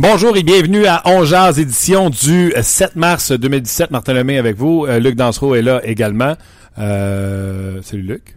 [0.00, 3.90] Bonjour et bienvenue à On Jazz, édition du 7 mars 2017.
[3.90, 4.86] Martin Lemay avec vous.
[4.86, 6.36] Euh, Luc Dansereau est là également.
[6.78, 8.36] Euh, salut Luc.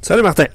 [0.00, 0.46] Salut Martin.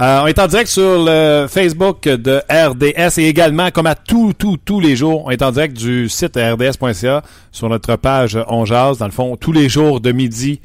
[0.00, 4.34] Euh, on est en direct sur le Facebook de RDS et également, comme à tous,
[4.34, 8.66] tous, tous les jours, on est en direct du site rds.ca sur notre page On
[8.66, 8.98] Jazz.
[8.98, 10.60] Dans le fond, tous les jours de midi,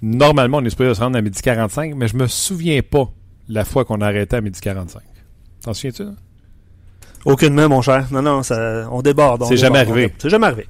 [0.00, 3.08] normalement, on est supposé se rendre à midi 45, mais je me souviens pas
[3.48, 5.02] la fois qu'on a arrêté à midi 45.
[5.64, 6.02] T'en souviens-tu?
[6.02, 6.14] hein?
[7.24, 8.06] Aucunement, mon cher.
[8.10, 9.44] Non, non, ça, on déborde.
[9.48, 10.12] C'est jamais arrivé.
[10.18, 10.66] C'est jamais arrivé.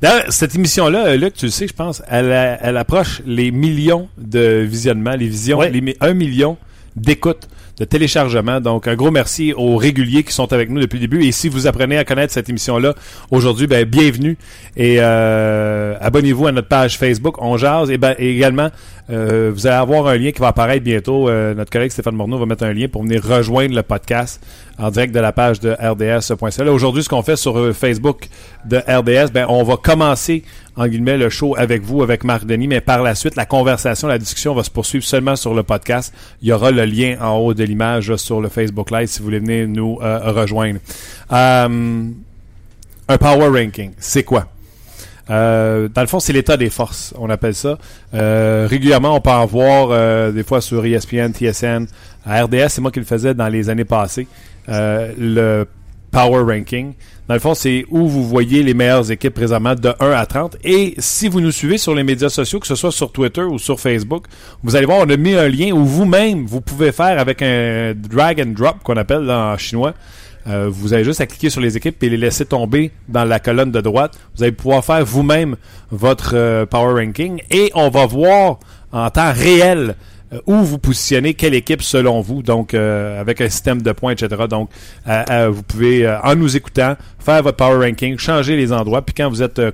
[0.00, 4.08] D'ailleurs, cette émission-là, euh, Luc, tu le sais, je pense, elle, elle approche les millions
[4.18, 5.70] de visionnements, les visions, Ouais.
[5.70, 6.58] les un million
[6.96, 8.60] d'écoutes, de téléchargements.
[8.60, 11.24] Donc, un gros merci aux réguliers qui sont avec nous depuis le début.
[11.24, 12.94] Et si vous apprenez à connaître cette émission-là
[13.30, 14.38] aujourd'hui, ben, bienvenue.
[14.76, 17.90] Et euh, abonnez-vous à notre page Facebook, On Jase.
[17.90, 18.70] Et, ben, également,
[19.10, 21.28] euh, vous allez avoir un lien qui va apparaître bientôt.
[21.28, 24.42] Euh, notre collègue Stéphane Morneau va mettre un lien pour venir rejoindre le podcast
[24.78, 26.72] en direct de la page de RDS.ca.
[26.72, 28.28] Aujourd'hui, ce qu'on fait sur Facebook
[28.64, 30.44] de RDS, ben, on va commencer,
[30.76, 34.08] en guillemets, le show avec vous, avec Marc Denis, mais par la suite, la conversation,
[34.08, 36.12] la discussion va se poursuivre seulement sur le podcast.
[36.42, 39.24] Il y aura le lien en haut de l'image sur le Facebook Live si vous
[39.26, 40.80] voulez venir nous euh, rejoindre.
[41.32, 42.08] Euh,
[43.08, 44.48] un power ranking, c'est quoi?
[45.28, 47.78] Euh, dans le fond, c'est l'état des forces, on appelle ça.
[48.12, 51.86] Régulièrement, on peut en voir des fois sur ESPN, TSN.
[52.24, 54.26] À RDS, c'est moi qui le faisais dans les années passées.
[54.68, 55.66] Le
[56.16, 56.94] Power Ranking.
[57.28, 60.56] Dans le fond, c'est où vous voyez les meilleures équipes présentement de 1 à 30.
[60.64, 63.58] Et si vous nous suivez sur les médias sociaux, que ce soit sur Twitter ou
[63.58, 64.24] sur Facebook,
[64.62, 67.92] vous allez voir, on a mis un lien où vous-même, vous pouvez faire avec un
[67.94, 69.92] drag and drop qu'on appelle en chinois.
[70.46, 73.38] Euh, vous avez juste à cliquer sur les équipes et les laisser tomber dans la
[73.38, 74.18] colonne de droite.
[74.36, 75.56] Vous allez pouvoir faire vous-même
[75.90, 78.58] votre euh, power ranking et on va voir
[78.90, 79.96] en temps réel
[80.46, 84.44] où vous positionnez quelle équipe selon vous, donc euh, avec un système de points, etc.
[84.48, 84.70] Donc,
[85.06, 89.02] euh, euh, vous pouvez, euh, en nous écoutant, faire votre power ranking, changer les endroits,
[89.02, 89.70] puis quand vous êtes euh,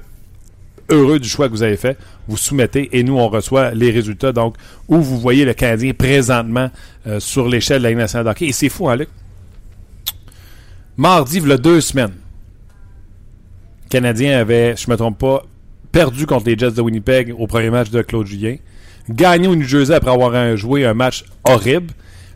[0.91, 1.97] heureux du choix que vous avez fait,
[2.29, 4.33] vous soumettez et nous, on reçoit les résultats.
[4.33, 4.57] Donc,
[4.89, 6.71] où vous voyez le Canadien présentement
[7.07, 8.47] euh, sur l'échelle de la Ligue nationale de hockey.
[8.47, 9.09] Et c'est fou, hein, Luc?
[10.99, 12.13] Mardi, il y a deux semaines,
[13.85, 15.43] le Canadien avait, je ne me trompe pas,
[15.91, 18.57] perdu contre les Jets de Winnipeg au premier match de Claude Julien.
[19.09, 21.93] Gagné au New Jersey après avoir joué un match horrible.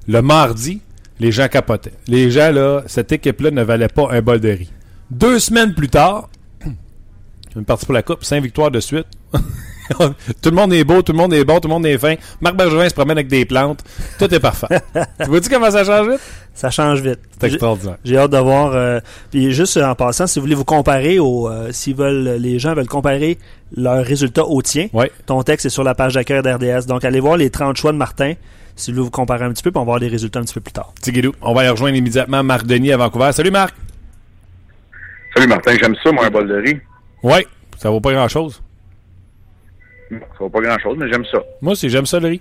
[0.08, 0.80] Le mardi,
[1.20, 1.92] les gens capotaient.
[2.08, 4.70] Les gens, là, cette équipe-là ne valait pas un bol de riz.
[5.10, 6.28] Deux semaines plus tard,
[7.56, 9.06] une partie pour la Coupe, cinq victoires de suite.
[10.42, 12.14] tout le monde est beau, tout le monde est bon, tout le monde est fin.
[12.40, 13.84] Marc Bergevin se promène avec des plantes.
[14.18, 14.66] Tout est parfait.
[15.20, 16.20] tu vois-tu comment ça change vite?
[16.54, 17.20] Ça change vite.
[17.38, 17.96] C'est extraordinaire.
[18.04, 18.72] J'ai hâte de voir.
[18.74, 19.00] euh,
[19.30, 22.88] puis juste en passant, si vous voulez vous comparer au, euh, veulent, les gens veulent
[22.88, 23.38] comparer
[23.76, 25.10] leurs résultats au tien, Ouais.
[25.26, 26.86] ton texte est sur la page d'accueil d'RDS.
[26.86, 28.34] Donc allez voir les 30 choix de Martin.
[28.76, 30.42] Si vous voulez vous comparer un petit peu, puis on va voir les résultats un
[30.42, 30.92] petit peu plus tard.
[31.00, 31.32] Tigidou.
[31.40, 33.32] On va aller rejoindre immédiatement Marc Denis à Vancouver.
[33.32, 33.74] Salut Marc.
[35.34, 36.80] Salut Martin, j'aime ça, moi, un bol de riz.
[37.22, 37.46] Ouais,
[37.78, 38.62] ça vaut pas grand-chose.
[40.10, 41.38] Ça vaut pas grand chose, mais j'aime ça.
[41.60, 42.40] Moi aussi, j'aime ça, le riz.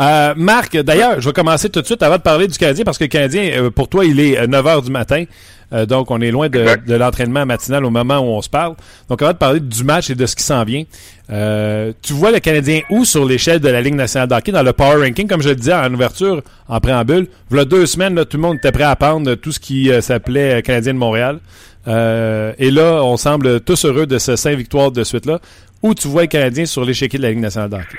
[0.00, 2.98] Euh, Marc, d'ailleurs, je vais commencer tout de suite avant de parler du Canadien, parce
[2.98, 5.24] que le Canadien, euh, pour toi, il est 9 h du matin.
[5.72, 8.74] Euh, donc, on est loin de, l'entraînement matinal au moment où on se parle.
[9.08, 10.84] Donc, avant de parler du match et de ce qui s'en vient,
[11.30, 14.62] euh, tu vois le Canadien où sur l'échelle de la Ligue nationale de hockey, dans
[14.62, 17.28] le Power Ranking, comme je le disais en ouverture, en préambule.
[17.56, 20.00] A deux semaines, là, tout le monde était prêt à prendre tout ce qui euh,
[20.00, 21.38] s'appelait euh, Canadien de Montréal.
[21.86, 25.40] Euh, et là, on semble tous heureux de ce 5 victoires de suite-là.
[25.84, 27.98] Où tu vois le Canadien sur l'échiquier de la Ligue nationale de hockey?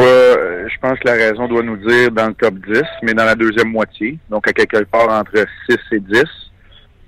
[0.00, 3.24] Euh, je pense que la raison doit nous dire dans le top 10, mais dans
[3.24, 6.24] la deuxième moitié, donc à quelque part entre 6 et 10.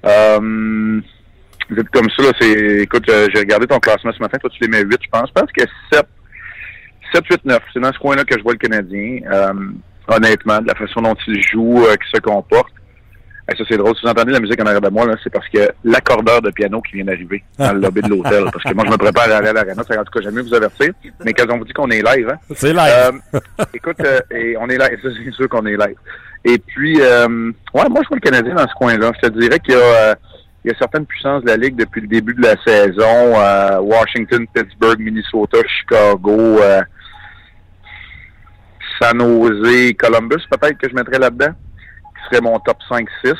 [0.06, 1.00] Euh,
[1.92, 2.82] comme ça, là, c'est.
[2.82, 5.28] Écoute, j'ai regardé ton classement ce matin, toi tu les mets 8, je pense.
[5.28, 6.06] Je pense que 7,
[7.12, 7.58] 7, 8, 9.
[7.74, 9.22] C'est dans ce coin-là que je vois le Canadien.
[9.28, 9.52] Euh,
[10.06, 12.72] honnêtement, de la façon dont il joue, euh, qu'il se comporte.
[13.56, 13.94] Ça, c'est drôle.
[13.96, 16.50] Si vous entendez la musique en arrière de moi, là, c'est parce que l'accordeur de
[16.50, 18.44] piano qui vient d'arriver dans le lobby de l'hôtel.
[18.52, 19.80] Parce que moi, je me prépare à aller à l'arena.
[19.80, 20.92] En tout cas, j'aime mieux vous avertir.
[21.24, 23.12] Mais quand on vous dit qu'on est live, hein, C'est live.
[23.34, 23.40] euh,
[23.72, 24.98] écoute, euh, et on est live.
[25.02, 25.96] Ça, c'est sûr qu'on est live.
[26.44, 27.26] Et puis, euh,
[27.74, 29.12] ouais, moi, je vois le Canadien dans ce coin-là.
[29.22, 29.80] Je te dirais qu'il y a,
[30.10, 30.14] euh,
[30.64, 33.32] il y a certaines puissances de la Ligue depuis le début de la saison.
[33.40, 36.82] Euh, Washington, Pittsburgh, Minnesota, Chicago, euh,
[39.00, 41.52] San Jose, Columbus, peut-être que je mettrais là-dedans,
[42.30, 43.34] serait mon top 5-6.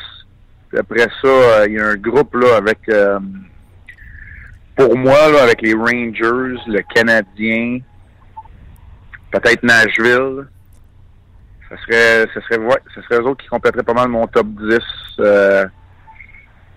[0.77, 3.19] Après ça, euh, il y a un groupe là avec euh,
[4.75, 7.79] pour moi, là, avec les Rangers, le Canadien,
[9.31, 10.47] peut-être Nashville.
[11.69, 14.47] Ce serait, ce serait, ouais, ce serait eux autres qui compléteraient pas mal mon top
[14.47, 14.77] 10,
[15.19, 15.65] euh,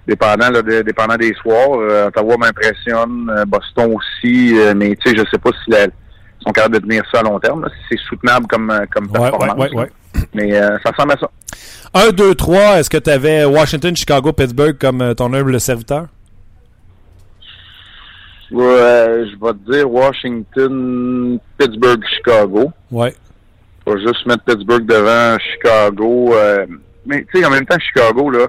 [0.07, 1.79] dépendant, là, de- dépendant des soirs.
[1.79, 6.45] Euh, Ottawa m'impressionne, Boston aussi, euh, mais tu sais, je sais pas si la, ils
[6.47, 9.31] sont capables de tenir ça à long terme, là, si c'est soutenable comme, comme Ouais,
[9.31, 9.73] performance.
[9.73, 9.91] ouais.
[10.35, 11.31] Mais euh, ça ressemble à ça.
[11.95, 16.07] 1, 2, 3, est-ce que tu avais Washington, Chicago, Pittsburgh comme euh, ton humble serviteur?
[18.51, 22.71] Ouais, euh, je vais te dire Washington, Pittsburgh, Chicago.
[22.91, 23.15] Ouais.
[23.85, 26.35] Faut juste mettre Pittsburgh devant Chicago.
[26.35, 26.67] euh,
[27.07, 28.47] mais tu sais, en même temps, Chicago, là,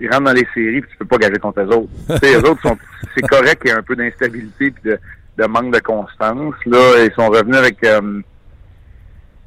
[0.00, 1.88] ils rentrent dans les séries puis tu peux pas gager contre les autres.
[2.22, 2.76] les autres sont.
[3.14, 4.98] C'est correct qu'il y ait un peu d'instabilité puis de,
[5.36, 6.54] de manque de constance.
[6.66, 8.20] Là, ils sont revenus avec euh,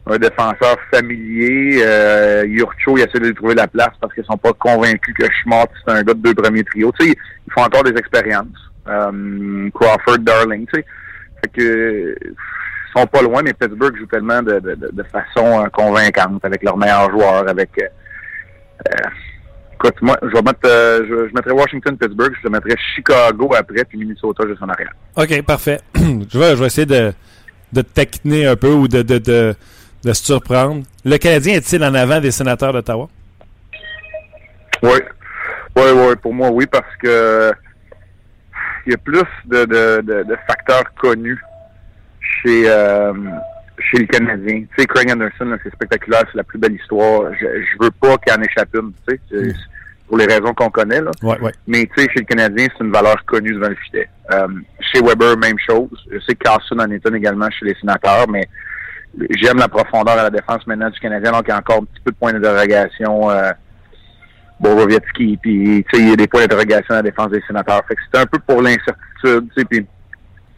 [0.08, 1.82] un défenseur familier.
[1.84, 5.26] Euh, Yurcho, il essaie de lui trouver la place parce qu'ils sont pas convaincus que
[5.32, 6.92] Schmott, c'est un gars de deux premiers trios.
[7.00, 7.16] Tu sais,
[7.48, 8.48] ils font encore des expériences.
[8.88, 10.86] Euh, Crawford, Darling, tu sais.
[11.44, 15.68] Fait que ils sont pas loin, mais Pittsburgh joue tellement de, de, de- façon euh,
[15.72, 17.86] convaincante avec leurs meilleurs joueurs, avec euh,
[18.90, 19.10] euh,
[19.76, 23.86] écoute, moi, je vais mettre euh, je, je mettrais Washington, Pittsburgh, je mettrais Chicago après,
[23.86, 24.92] puis Minnesota juste en arrière.
[25.16, 25.80] OK, parfait.
[25.96, 27.14] je, vais, je vais essayer de,
[27.72, 29.56] de taquiner un peu ou de, de, de,
[30.04, 30.84] de se surprendre.
[31.06, 33.08] Le Canadien est-il en avant des sénateurs d'Ottawa?
[34.84, 35.00] Oui.
[35.76, 37.52] Oui, oui, pour moi, oui, parce que
[38.86, 41.40] il y a plus de, de, de, de facteurs connus
[42.20, 43.14] chez euh,
[43.78, 44.62] chez le Canadien.
[44.62, 47.32] Tu sais, Craig Anderson, c'est spectaculaire, c'est la plus belle histoire.
[47.40, 49.56] Je, je veux pas qu'il en échappe une, tu sais,
[50.08, 51.12] pour les raisons qu'on connaît, là.
[51.24, 51.54] Ouais, ouais.
[51.68, 54.10] Mais tu sais, chez le Canadien, c'est une valeur connue devant le filet.
[54.32, 54.48] Euh,
[54.82, 55.90] chez Weber, même chose.
[56.12, 58.46] Je sais que Carlson en est également chez les sénateurs, mais
[59.42, 61.86] j'aime la profondeur à la défense maintenant du Canadien, donc il y a encore un
[61.86, 63.30] petit peu de points d'interrogation.
[63.30, 63.52] Euh,
[64.62, 67.82] Borowiecki, puis tu sais, il y a des points d'interrogation à la défense des sénateurs.
[67.88, 69.86] Fait que c'était un peu pour l'incertitude, puis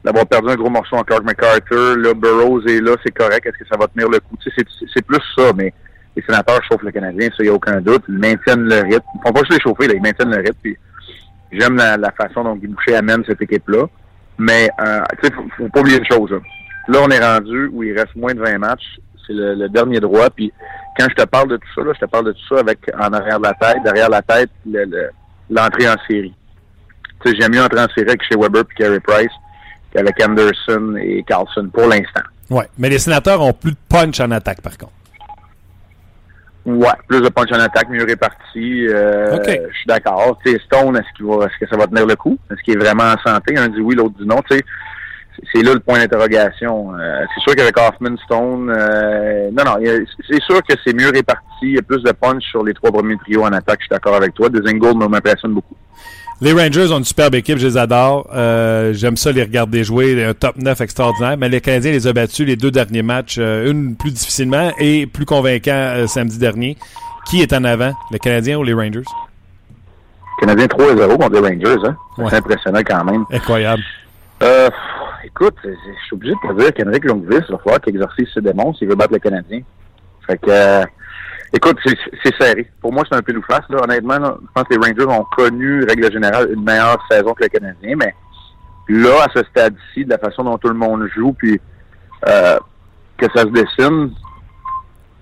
[0.04, 3.58] d'avoir perdu un gros morceau en Clark MacArthur, là, Burroughs est là, c'est correct, est-ce
[3.58, 4.36] que ça va tenir le coup?
[4.44, 5.74] C'est- plus ça, mais
[6.16, 8.04] les sénateurs chauffent le Canadien, ça, il n'y a aucun doute.
[8.10, 9.06] Ils maintiennent le rythme.
[9.16, 10.78] Ils font pas juste les chauffer, là, ils maintiennent le rythme, puis
[11.52, 13.86] j'aime la, façon dont Guy Boucher amène cette équipe-là.
[14.38, 16.40] Mais, euh, tu sais, faut, faut pas oublier une chose, là.
[16.88, 19.00] Là, on est rendu où il reste moins de 20 matchs.
[19.26, 20.30] C'est le, le dernier droit.
[20.30, 20.52] Puis
[20.98, 22.80] quand je te parle de tout ça, là, je te parle de tout ça avec
[23.00, 25.10] en arrière de la tête, derrière la tête, le- le-
[25.50, 26.34] l'entrée en série.
[27.24, 29.32] Tu sais, j'aime mieux entrer en série avec chez Weber puis Carey Price
[29.94, 32.24] qu'avec Anderson et Carlson pour l'instant.
[32.50, 32.68] Ouais.
[32.78, 34.92] Mais les sénateurs ont plus de punch en attaque, par contre.
[36.66, 38.88] Ouais, plus de punch en attaque, mieux réparti.
[38.88, 39.48] Euh, OK.
[39.48, 40.38] Je suis d'accord.
[40.46, 42.38] Tu sais, Stone, est-ce qu'il va, est-ce que ça va tenir le coup?
[42.52, 43.58] Est-ce qu'il est vraiment en santé?
[43.58, 44.42] Un dit oui, l'autre dit non.
[44.50, 44.64] Tu sais,
[45.52, 46.94] c'est- là le point d'interrogation.
[46.96, 49.78] Euh, c'est sûr qu'avec Hoffman, Stone, euh, non, non,
[50.30, 51.42] c'est sûr que c'est mieux réparti.
[51.64, 53.80] Il y a plus de punch sur les trois premiers trios en attaque.
[53.82, 54.50] Je suis d'accord avec toi.
[54.50, 55.76] Dezingold m'impressionne beaucoup.
[56.42, 58.28] Les Rangers ont une superbe équipe, je les adore.
[58.34, 61.38] Euh, J'aime ça les regarder jouer, un top 9 extraordinaire.
[61.38, 65.06] Mais les Canadiens les a battus les deux derniers matchs, euh, une plus difficilement et
[65.06, 66.76] plus convaincant euh, samedi dernier.
[67.30, 69.04] Qui est en avant, les Canadiens ou les Rangers?
[70.40, 71.96] Canadien 3-0 contre les Rangers, hein?
[72.18, 72.26] Ouais.
[72.30, 73.24] C'est impressionnant quand même.
[73.32, 73.84] Incroyable.
[74.42, 74.70] Euh,
[75.24, 75.70] écoute, je
[76.06, 78.96] suis obligé de te dire qu'Henrik Lundqvist, va falloir qu'il exerce ses démons s'il veut
[78.96, 79.62] battre le Canadien.
[80.28, 80.84] Fait que, euh,
[81.54, 82.72] écoute, c'est- serré.
[82.82, 83.68] Pour moi, c'est un pile ou face.
[83.70, 83.80] Là.
[83.84, 87.50] Honnêtement, je pense que les Rangers ont connu, règle générale, une meilleure saison que le
[87.50, 87.96] Canadien.
[87.98, 88.14] Mais
[88.90, 91.60] là, à ce stade-ci, de la façon dont tout le monde joue, puis
[92.28, 92.58] euh,
[93.18, 94.12] que ça se dessine,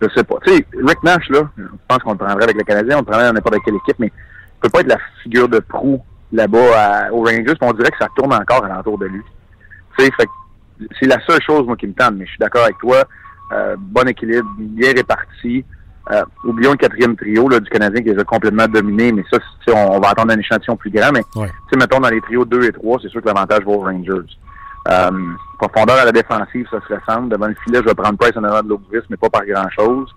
[0.02, 0.36] je sais pas.
[0.46, 3.06] Tu sais, Rick Nash, là, je pense qu'on le prendrait avec le Canadien, on le
[3.06, 6.00] prendrait dans n'importe quelle équipe, mais il peut pas être la figure de proue
[6.32, 6.60] là-bas
[7.08, 9.22] à- aux Rangers, on dirait que ça tourne encore alentour de lui.
[10.06, 13.04] Sais, c'est la seule chose, moi, qui me tente, mais je suis d'accord avec toi.
[13.52, 15.64] Euh, bon équilibre, bien réparti.
[16.12, 19.38] Euh, oublions le quatrième trio là, du Canadien qui les a complètement dominés, mais ça,
[19.68, 21.48] on, on va attendre un échantillon plus grand, mais Ouais.
[21.48, 23.82] tu sais, mettons dans les trios 2 et 3, c'est sûr que l'avantage va aux
[23.84, 24.28] Rangers.
[24.90, 25.12] Euh,
[25.60, 27.30] profondeur à la défensive, ça se ressemble.
[27.30, 30.10] Devant le filet, je vais prendre Price en avant de l'Ogris, mais pas par grand-chose.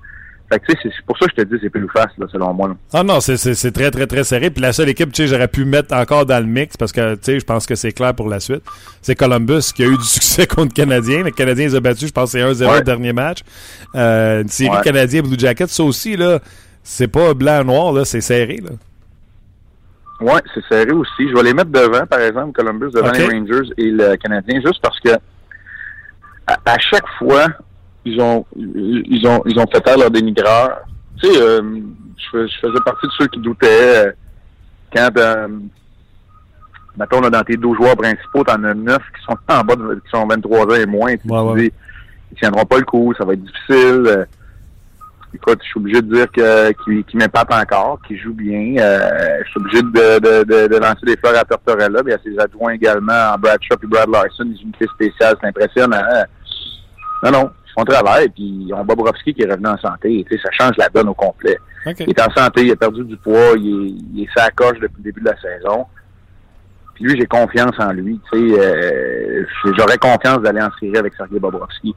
[0.54, 2.12] Fait que tu sais, c'est pour ça que je te dis c'est pile ou face,
[2.18, 2.68] là, selon moi.
[2.68, 2.74] là.
[2.92, 4.50] Ah non, c'est- très, très, très serré.
[4.50, 7.14] Puis la seule équipe, tu sais, j'aurais pu mettre encore dans le mix parce que,
[7.14, 8.62] tu sais, je pense que c'est clair pour la suite.
[9.02, 11.22] C'est Columbus qui a eu du succès contre le Canadien.
[11.24, 12.78] Le Canadien les a battus, je pense c'est 1-0 Ouais.
[12.78, 13.40] le dernier match.
[13.96, 14.82] Euh, une série Ouais.
[14.82, 16.38] Canadien Blue Jackets, ça aussi, là,
[16.82, 18.70] c'est pas blanc-noir, là, c'est serré, là.
[20.20, 21.28] Ouais, c'est serré aussi.
[21.28, 24.80] Je vais les mettre devant, par exemple, Columbus devant les Rangers et le Canadien, juste
[24.80, 25.10] parce que
[26.46, 27.46] à, à chaque fois,
[28.04, 30.80] ils ont ils ont ils ont fait taire leur dénigreur.
[31.20, 31.62] Tu sais, euh,
[32.18, 34.12] je, fais- je faisais partie de ceux qui doutaient euh,
[34.94, 35.48] quand, euh,
[36.96, 39.94] mettons, là, dans tes 12 joueurs principaux, t'en as 9 qui sont en bas, de,
[40.04, 41.16] qui sont 23 ans et moins.
[41.16, 41.60] Tu Ouais, te ouais.
[41.62, 41.72] dis,
[42.32, 44.02] ils tiendront pas le coup, ça va être difficile.
[44.06, 44.24] Euh,
[45.32, 48.76] écoute, je suis obligé de dire que qu'il qu'il m'épate encore, qu'il joue bien.
[48.82, 52.18] Euh, je suis obligé de, de, de, de lancer des fleurs à Tortorella, puis à
[52.24, 56.02] ses adjoints également, en Bradshaw et Brad Larson, des unités spéciales, c'est impressionnant.
[57.22, 60.24] Non, non, ils font travail, puis ils ont Bobrovski qui est revenu en santé.
[60.28, 61.58] Tu sais, ça change la donne au complet.
[61.86, 64.78] Il est en santé, il a perdu du poids, il est, il est sa coche
[64.80, 65.84] depuis le début de la saison.
[66.94, 68.20] Puis lui, j'ai confiance en lui.
[68.32, 69.44] Tu sais, euh,
[69.76, 71.94] j'aurais confiance d'aller en série avec Sergei Bobrovski.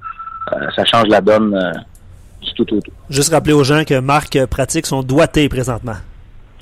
[0.53, 1.71] Euh, ça change la donne euh,
[2.41, 2.91] du tout au tout.
[3.09, 5.97] Juste rappeler aux gens que Marc pratique son doigté présentement.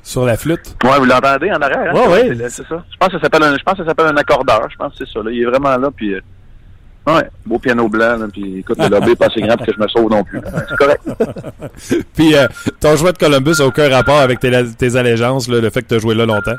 [0.02, 0.76] Sur la flûte?
[0.84, 1.92] Ouais, vous l'entendez en arrière?
[1.96, 2.08] hein?
[2.08, 2.48] Ouais, ouais.
[2.48, 2.84] C'est ça.
[2.92, 4.68] Je pense que ça s'appelle un, je pense que ça s'appelle un accordeur.
[4.70, 5.20] Je pense que c'est ça.
[5.24, 5.30] Là.
[5.32, 6.14] Il est vraiment là, puis.
[7.14, 9.72] Ouais, beau piano blanc, là, puis écoute, le lobby est pas assez grand pour que
[9.72, 10.40] je me sauve non plus.
[10.68, 11.02] C'est correct.
[12.14, 12.46] Puis euh,
[12.80, 15.88] ton jouet de Columbus n'a aucun rapport avec tes, tes allégeances, là, le fait que
[15.88, 16.56] tu as joué là longtemps?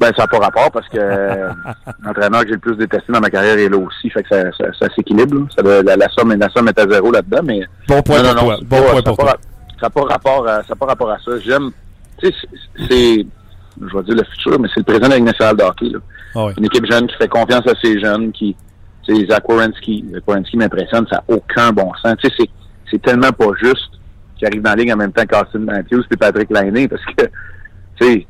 [0.00, 1.50] Ben, ça n'a pas rapport parce que euh,
[2.02, 4.08] l'entraîneur que j'ai le plus détesté dans ma carrière est là aussi.
[4.08, 5.46] Fait que ça, ça, ça s'équilibre.
[5.62, 8.42] la, la somme, la somme est à zéro là-dedans, mais Bon point non, pour non,
[8.46, 8.56] toi.
[8.64, 9.36] Bon pas- point ça pour toi.
[9.82, 11.32] n'a pas rapport à, ça pas rapport à ça.
[11.44, 11.70] J'aime,
[12.18, 12.34] tu sais,
[12.88, 13.26] c'est,
[13.78, 15.98] je vais dire le futur, mais c'est le présent de la nationale de hockey, là.
[16.34, 16.52] Ah oui.
[16.56, 18.56] Une équipe jeune qui fait confiance à ses jeunes, qui,
[19.14, 20.04] sais, Zach Wierenski.
[20.12, 22.16] Zach Wierenski m'impressionne, ça n'a aucun bon sens.
[22.22, 22.50] Tu sais, c'est,
[22.90, 23.90] c'est tellement pas juste
[24.36, 27.24] qu'il arrive dans la ligue en même temps qu'Austin Matthews et Patrick Lainé, parce que,
[28.00, 28.26] tu sais,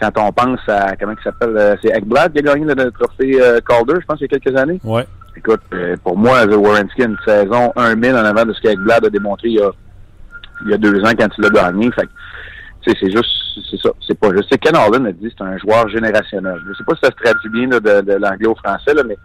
[0.00, 2.90] quand on pense à, comment il s'appelle, euh, c'est Ekblad qui a gagné le, le
[2.90, 4.80] trophée euh, Calder, je pense, il y a quelques années.
[4.84, 5.06] Ouais.
[5.36, 8.60] Écoute, euh, pour moi, The Warrenski a une saison 1 000 en avant de ce
[8.60, 9.70] qu'Ekblad a démontré il y a,
[10.64, 11.90] il y a deux ans quand il l'a gagné.
[11.92, 12.08] Fait
[12.86, 13.30] c'est juste,
[13.70, 14.48] c'est ça, c'est pas juste.
[14.50, 16.60] C'est Ken Holland a dit c'est un joueur générationnel.
[16.68, 19.02] Je sais pas si ça se traduit bien là, de, de l'anglais au français, là,
[19.06, 19.16] mais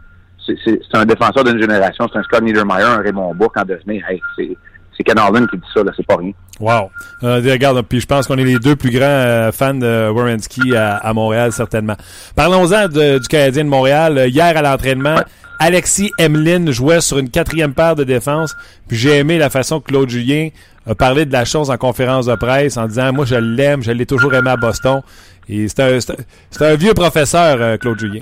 [0.63, 2.07] c'est, un défenseur d'une génération.
[2.11, 4.03] C'est un Scott Niedermayer, un Raymond Bourque en devenir.
[4.09, 4.57] Hey, c'est,
[4.95, 5.15] c'est Ken
[5.47, 6.31] qui dit ça, là, c'est pas rien.
[6.59, 6.89] Wow.
[7.23, 10.75] Euh, regarde, puis je pense qu'on est les deux plus grands euh, fans de Wierenski
[10.75, 11.95] à, à Montréal, certainement.
[12.35, 14.17] Parlons-en du Canadien de Montréal.
[14.17, 15.23] Euh, Hier, à l'entraînement, Ouais.
[15.61, 18.55] Alexis Emeline jouait sur une quatrième paire de défense.
[18.87, 20.49] Puis j'ai aimé la façon que Claude Julien
[20.87, 23.91] a parlé de la chose en conférence de presse en disant «Moi, je l'aime, je
[23.91, 25.01] l'ai toujours aimé à Boston.»
[25.49, 28.21] Et c'est un, vieux professeur, euh, Claude Julien.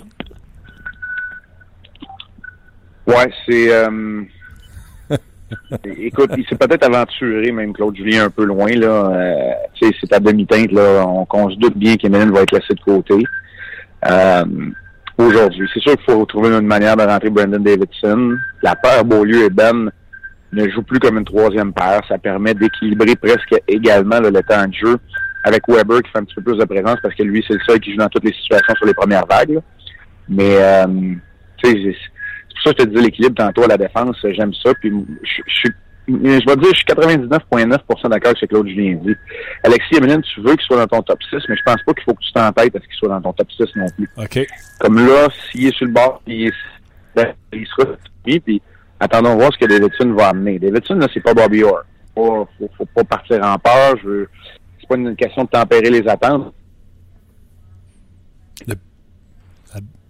[3.08, 3.72] Ouais, c'est.
[3.74, 4.22] euh,
[5.98, 8.68] Écoute, il s'est peut-être aventuré, même Claude Julien, un peu loin.
[8.74, 9.12] là.
[9.12, 10.72] Euh, c'est à demi-teinte.
[10.72, 11.06] là.
[11.08, 13.16] On, se doute bien qu'Emeline va être laissé de côté.
[14.10, 14.44] Euh,
[15.18, 18.36] Aujourd'hui, c'est sûr qu'il faut trouver une manière de rentrer Brandon Davidson.
[18.62, 19.90] La paire Beaulieu et Ben
[20.54, 22.02] ne joue plus comme une troisième paire.
[22.08, 24.98] Ça permet d'équilibrer presque également là, le temps de jeu
[25.44, 27.60] avec Weber qui fait un petit peu plus de présence parce que lui, c'est le
[27.68, 29.54] seul qui joue dans toutes les situations sur les premières vagues.
[29.56, 29.62] là.
[30.30, 30.86] Mais euh,
[31.64, 31.96] tu sais,
[32.64, 34.74] pour ça que je te disais l'équilibre tantôt à la défense, j'aime ça.
[34.80, 34.92] Puis
[35.24, 35.70] je, je suis
[36.10, 39.14] je vais te dire, je suis 99,9% d'accord avec ce que Claude Julien dit.
[39.66, 42.04] Alexis Emeline, tu veux qu'il soit dans ton top 6, mais je pense pas qu'il
[42.04, 44.10] faut que tu t'entêtes à ce qu'il soit dans ton top 6 non plus.
[44.16, 44.48] OK.
[44.80, 46.54] Comme là, s'il est sur le bord, il, est-
[47.14, 47.90] ben, il sera
[48.24, 48.62] bien, puis
[49.02, 50.58] attendons voir ce que Davidson va amener.
[50.60, 51.82] Davidson, là, c'est pas Bobby Orr.
[52.16, 53.98] Faut, faut, faut pas partir en peur.
[54.02, 54.30] Je veux-
[54.80, 56.54] c'est pas une question de tempérer les attentes.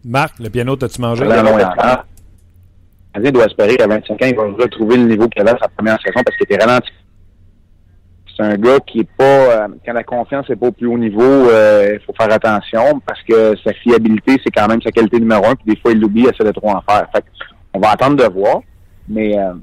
[0.05, 1.25] Marc, le piano, t'as-tu mangé?
[1.25, 1.75] Là, long et en large.
[1.79, 5.57] Le Canadien doit espérer qu'à 25 ans, il va retrouver le niveau qu'il avait à
[5.59, 6.91] sa première saison parce qu'il était ralenti.
[8.35, 10.99] C'est un gars qui est pas, euh, quand la confiance est pas au plus haut
[10.99, 15.19] niveau, euh, il faut faire attention parce que sa fiabilité, c'est quand même sa qualité
[15.19, 17.07] numéro un, puis des fois, il l'oublie, il essaie de trop en faire.
[17.73, 18.59] On va attendre de voir,
[19.09, 19.53] mais euh,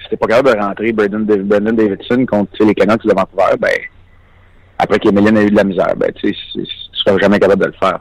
[0.00, 3.70] si t'es pas capable de rentrer Brandon Davidson contre les Canucks de Vancouver, ben,
[4.78, 7.66] après qu'Emeline a eu de la misère, ben, tu sais, tu seras jamais capable de
[7.66, 7.98] le faire.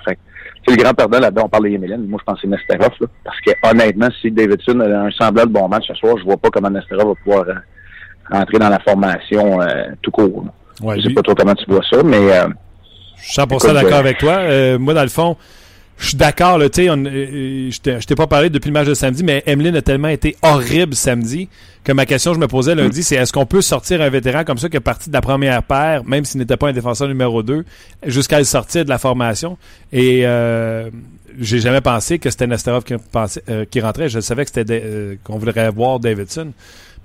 [0.65, 2.05] C'est le grand perdant là-dedans, on parle d'Emeline.
[2.08, 5.46] Moi, je pense que c'est Nesterov, là, parce que honnêtement, si Davidson a un semblant
[5.46, 7.53] de bon match ce soir, je vois pas comment Nesterov va pouvoir euh,
[8.32, 9.67] rentrer dans la formation euh,
[10.01, 10.46] tout court.
[10.82, 12.48] Ouais, je sais lui- pas trop comment tu vois ça, mais euh,
[13.17, 14.34] Je suis 100% Écoute, d'accord avec toi.
[14.39, 15.38] Euh, moi, dans le fond,
[15.98, 16.58] je suis d'accord.
[16.58, 19.44] là, tu sais, euh, euh, Je t'ai pas parlé depuis le match de samedi, mais
[19.46, 21.50] Emeline a tellement été horrible samedi
[21.84, 24.44] que ma question que je me posais lundi, c'est est-ce qu'on peut sortir un vétéran
[24.44, 27.08] comme ça qui est parti de la première paire, même s'il n'était pas un défenseur
[27.08, 27.66] numéro 2,
[28.06, 29.58] jusqu'à le sortir de la formation?
[29.92, 30.90] Et euh,
[31.40, 32.94] j'ai jamais pensé que c'était Nesterov qui,
[33.50, 34.10] euh, rentrait.
[34.10, 36.54] Je savais que c'était qu'on voudrait voir Davidson.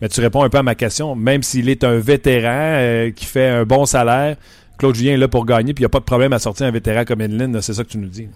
[0.01, 1.17] Mais tu réponds un peu à ma question.
[1.17, 4.37] Même s'il est un vétéran qui fait un bon salaire,
[4.79, 6.67] Claude Julien est là pour gagner, puis il n'y a pas de problème à sortir
[6.67, 7.61] un vétéran comme Emeline.
[7.61, 8.29] C'est ça que tu nous dis.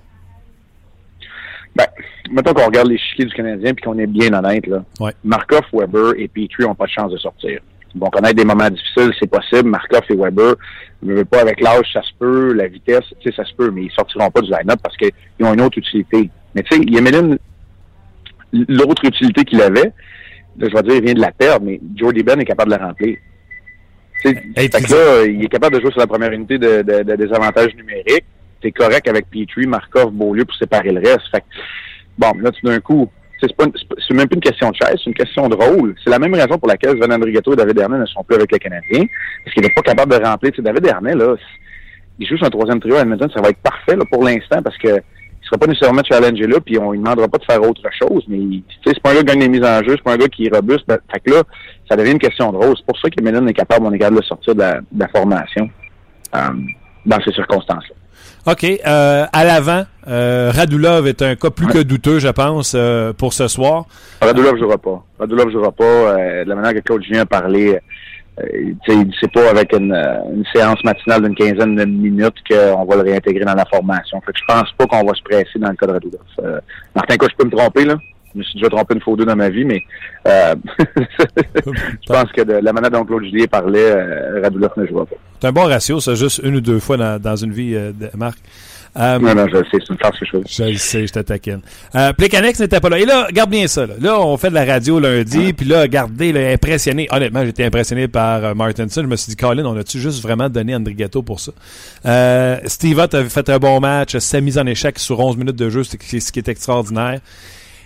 [1.74, 1.86] Ben,
[2.30, 4.84] mettons qu'on regarde les chiffres du Canadien puis qu'on est bien honnête, là.
[5.00, 5.12] Ouais.
[5.24, 7.60] Markov, Weber et Petrie n'ont pas de chance de sortir.
[7.94, 9.68] Ils vont connaître des moments difficiles, c'est possible.
[9.68, 10.54] Markov et Weber,
[11.02, 13.70] ne veulent pas avec l'âge, ça se peut, la vitesse, tu sais, ça se peut,
[13.70, 15.12] mais ils sortiront pas du line-up parce qu'ils
[15.42, 16.30] ont une autre utilité.
[16.54, 17.36] Mais tu sais, Yemelin,
[18.52, 19.92] l'autre utilité qu'il avait,
[20.58, 22.76] là, je vais dire, il vient de la perdre, mais Jordy Ben est capable de
[22.76, 23.16] la remplir.
[24.22, 27.16] Fait que là, il est capable de jouer sur la première unité de, de, de
[27.16, 28.24] désavantage numérique.
[28.62, 31.28] C'est correct avec Petrie, Markov, Beaulieu pour séparer le reste.
[31.30, 31.46] Fait que,
[32.18, 35.48] bon, là, tout d'un coup, c'est même plus une question de chaise, c'est une question
[35.48, 35.94] de rôle.
[36.02, 38.52] C'est la même raison pour laquelle Van Andrigato et David Hernet ne sont plus avec
[38.52, 39.04] les Canadiens,
[39.44, 40.52] parce qu'il n'est pas capable de remplir.
[40.52, 41.34] Tu David Hernet, là,
[42.18, 44.62] il joue sur un troisième trio à Edmonton, ça va être parfait là, pour l'instant,
[44.62, 44.88] parce que
[45.42, 48.24] il sera pas nécessairement challengé là, puis on ne demandera pas de faire autre chose,
[48.28, 50.28] mais c'est pas un gars qui gagne des mises en jeu, c'est pas un gars
[50.28, 50.84] qui est robuste.
[50.86, 51.42] Ben, fait que là,
[51.88, 52.76] ça devient une question de rôle.
[52.76, 55.00] C'est pour ça que Medon est capable, on est capable de sortir de la, de
[55.00, 55.68] la formation
[56.36, 56.38] euh,
[57.04, 57.96] dans ces circonstances-là.
[58.46, 58.64] OK.
[58.64, 63.32] Euh, à l'avant, euh, Radulov est un cas plus que douteux, je pense, euh, pour
[63.32, 63.84] ce soir.
[64.20, 65.04] Radulov ne jouera pas.
[65.18, 65.84] Radulov ne jouera pas.
[65.84, 67.78] Euh, de la manière que Claude Julien a parlé,
[68.40, 68.44] euh,
[68.88, 69.94] il ne sait pas avec une,
[70.34, 74.20] une séance matinale d'une quinzaine de minutes qu'on va le réintégrer dans la formation.
[74.26, 76.20] Fait que je pense pas qu'on va se presser dans le cas de Radulov.
[76.96, 77.94] Martin, quoi, je peux me tromper, là?
[78.34, 79.82] Je me suis déjà trompé une fois ou deux dans ma vie, mais
[80.26, 80.54] euh,
[80.96, 85.16] je pense que de la manière dont Claude Julien parlait, euh, Radulov ne jouera pas.
[85.40, 87.92] C'est un bon ratio, ça, juste une ou deux fois dans, dans une vie, euh,
[87.92, 88.38] de Marc.
[88.94, 90.44] Euh, non, non, je sais, c'est une farce chose.
[90.46, 91.60] Je le sais, je te taquine.
[91.94, 92.98] Euh, n'était pas là.
[92.98, 93.86] Et là, garde bien ça.
[93.86, 97.08] Là, là on fait de la radio lundi, puis là, regardez, là, impressionné.
[97.10, 99.00] Honnêtement, j'étais impressionné par euh, Martinson.
[99.02, 101.52] Je me suis dit, Colin, on a-tu juste vraiment donné Andrigato pour ça?
[102.04, 104.18] Euh, Steve a fait un bon match.
[104.18, 107.20] Sa mise en échec sur 11 minutes de jeu, c'est ce qui est extraordinaire.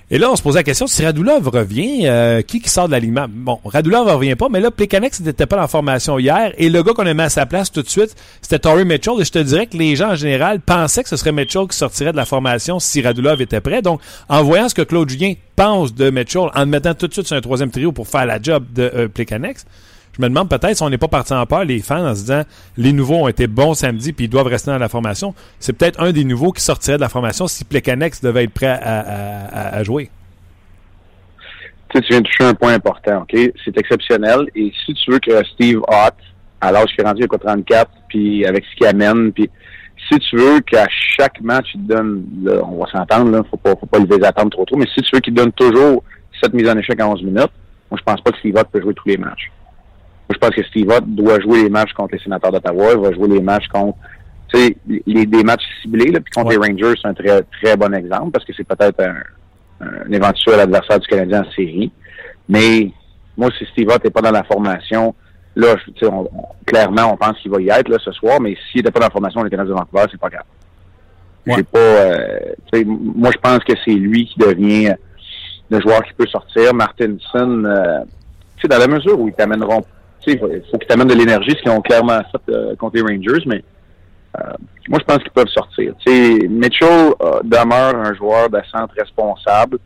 [0.08, 2.92] Et là, on se posait la question, si Radulov revient, euh, qui qui sort de
[2.92, 3.26] l'alignement?
[3.28, 6.80] Bon, Radulov revient pas, mais là, Plekanex n'était pas dans la formation hier, et le
[6.84, 9.32] gars qu'on a mis à sa place tout de suite, c'était Torrey Mitchell, et je
[9.32, 12.16] te dirais que les gens, en général, pensaient que ce serait Mitchell qui sortirait de
[12.16, 13.82] la formation si Radulov était prêt.
[13.82, 17.12] Donc, en voyant ce que Claude Julien pense de Mitchell, en le mettant tout de
[17.12, 19.08] suite sur un troisième trio pour faire la job de euh,
[20.16, 22.20] je me demande peut-être si on n'est pas parti en peur, les fans, en se
[22.20, 22.42] disant
[22.78, 25.34] les nouveaux ont été bons samedi puis ils doivent rester dans la formation.
[25.58, 28.66] C'est peut-être un des nouveaux qui sortirait de la formation si Plekanex devait être prêt
[28.66, 30.08] à, à, à jouer.
[31.90, 33.38] Tu, sais, tu viens de toucher un point important, OK?
[33.64, 34.48] C'est exceptionnel.
[34.54, 36.14] Et si tu veux que Steve Hott,
[36.60, 39.50] à l'âge qu'il est rendu à 34, puis avec ce qu'il amène, puis
[40.10, 43.56] si tu veux qu'à chaque match, il te donne, là, on va s'entendre, là, faut
[43.58, 46.02] pas, faut pas les attentes trop trop, mais si tu veux qu'il donne toujours
[46.40, 47.52] cette mise en échec en 11 minutes,
[47.90, 49.50] moi, je pense pas que Steve Hott peut jouer tous les matchs
[50.30, 53.12] je pense que Steve Ott doit jouer les matchs contre les sénateurs d'Ottawa, il va
[53.12, 53.98] jouer les matchs contre
[54.48, 57.76] tu sais, les, des matchs ciblés, là, puis contre les Rangers, c'est un très, très
[57.76, 59.16] bon exemple parce que c'est peut-être un,
[59.80, 61.90] un, éventuel adversaire du Canadien en série.
[62.48, 62.92] Mais
[63.36, 65.14] moi, si Steve Ott n'est pas dans la formation,
[65.56, 66.28] là, on, on,
[66.64, 69.06] clairement, on pense qu'il va y être là, ce soir, mais s'il n'était pas dans
[69.06, 70.44] la formation des Canadiens de Vancouver, c'est pas grave.
[71.46, 71.62] Ouais.
[71.62, 71.78] pas.
[71.78, 74.94] Euh, moi, je pense que c'est lui qui devient
[75.70, 76.74] le joueur qui peut sortir.
[76.74, 78.00] Martinson, euh,
[78.68, 79.84] dans la mesure où ils t'amèneront
[80.32, 83.44] il faut, qu'ils t'amènent de l'énergie, ce qu'ils ont clairement fait euh, contre les Rangers,
[83.46, 83.62] mais
[84.38, 84.52] euh,
[84.88, 85.94] moi, je pense qu'ils peuvent sortir.
[86.48, 89.78] Mitchell euh, demeure un joueur de centre responsable.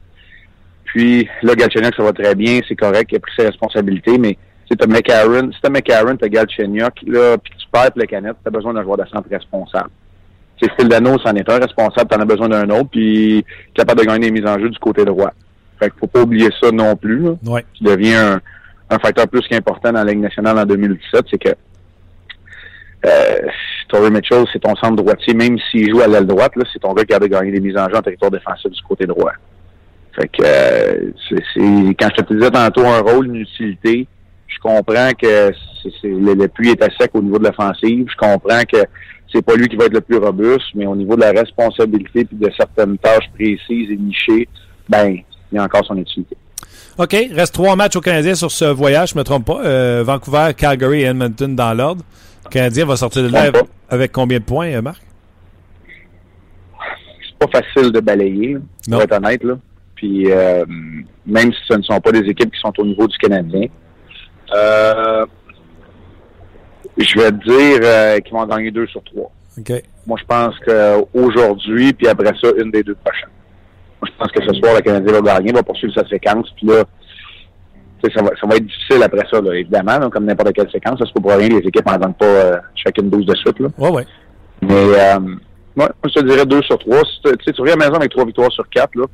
[0.85, 4.37] Puis là, Galchenyuk, ça va très bien, c'est correct, il a pris ses responsabilités, mais
[4.68, 8.50] si t'as McCarron, si t'as McCarron, t'as Galchenyuk, là, puis tu perds les canettes, t'as
[8.50, 9.90] besoin d'un joueur de centre responsable.
[10.61, 14.07] C'est Phil Dano, c'en est un responsable, t'en as besoin d'un autre, puis capable de
[14.07, 15.33] gagner des mises en jeu du côté droit.
[15.79, 17.20] Fait qu'il faut pas oublier ça non plus.
[17.20, 17.31] Là.
[17.46, 17.64] Ouais.
[17.72, 18.40] Tu deviens un,
[18.90, 21.55] un facteur plus qu'important dans la Ligue nationale en 2017, c'est que
[23.07, 23.48] euh,
[23.88, 27.05] Torrey Mitchell, c'est ton centre droitier, même s'il joue à l'aile droite, c'est ton gars
[27.05, 29.33] qui a de gagner des mises en jeu en territoire défensif du côté droit.
[30.14, 34.07] Fait que euh, c'est, quand je te disais tantôt un rôle, une utilité,
[34.48, 38.07] je comprends que c'est, le, le puits est à sec au niveau de l'offensive.
[38.11, 38.79] Je comprends que
[39.33, 42.24] c'est pas lui qui va être le plus robuste, mais au niveau de la responsabilité
[42.24, 44.48] puis de certaines tâches précises et nichées,
[44.88, 45.16] ben,
[45.53, 46.37] il y a encore son utilité.
[46.98, 47.16] OK.
[47.33, 49.61] Reste trois matchs au Canadien sur ce voyage, je ne me trompe pas.
[49.64, 52.05] Euh, Vancouver, Calgary et Edmonton dans l'ordre.
[52.44, 53.50] Le Canadien va sortir de là
[53.88, 55.00] avec combien de points, euh, Marc?
[57.22, 58.57] C'est pas facile de balayer,
[58.88, 58.98] non.
[58.98, 59.42] pour être honnête.
[59.44, 59.55] Là.
[59.94, 60.64] Puis euh,
[61.26, 63.66] même si ce ne sont pas des équipes qui sont au niveau du Canadien,
[64.55, 65.26] euh,
[66.96, 69.31] je vais te dire euh, qu'ils vont gagner deux sur trois.
[69.59, 69.83] Okay.
[70.07, 73.29] Moi, je pense qu'aujourd'hui, puis après ça, une des deux prochaines.
[74.03, 76.85] Je pense que ce soir, le Canadien va gagner, va poursuivre sa séquence, puis là,
[78.15, 80.99] ça va, ça va être difficile après ça, là, évidemment, là, comme n'importe quelle séquence.
[80.99, 83.59] Ça se pour rien, les équipes n'en donnent pas euh, chacune 12 de suite.
[83.61, 83.69] Là.
[83.79, 84.07] Ouais, ouais.
[84.63, 85.19] Mais euh,
[85.77, 86.99] moi, je te dirais 2 sur 3.
[86.99, 89.05] Si tu, tu reviens à la maison avec 3 victoires sur 4, là,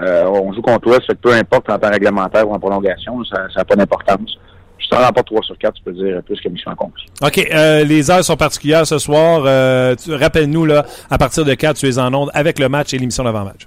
[0.00, 2.58] euh, on joue contre toi, ça fait que peu importe en temps réglementaire ou en
[2.58, 4.38] prolongation, ça n'a pas d'importance.
[4.78, 7.06] Je t'en remporte 3 sur 4, tu peux dire plus que mission accomplie.
[7.22, 7.48] OK.
[7.52, 9.44] Euh, les heures sont particulières ce soir.
[9.46, 12.98] Euh, Rappelle-nous, là, à partir de 4, tu es en onde avec le match et
[12.98, 13.66] l'émission d'avant-match.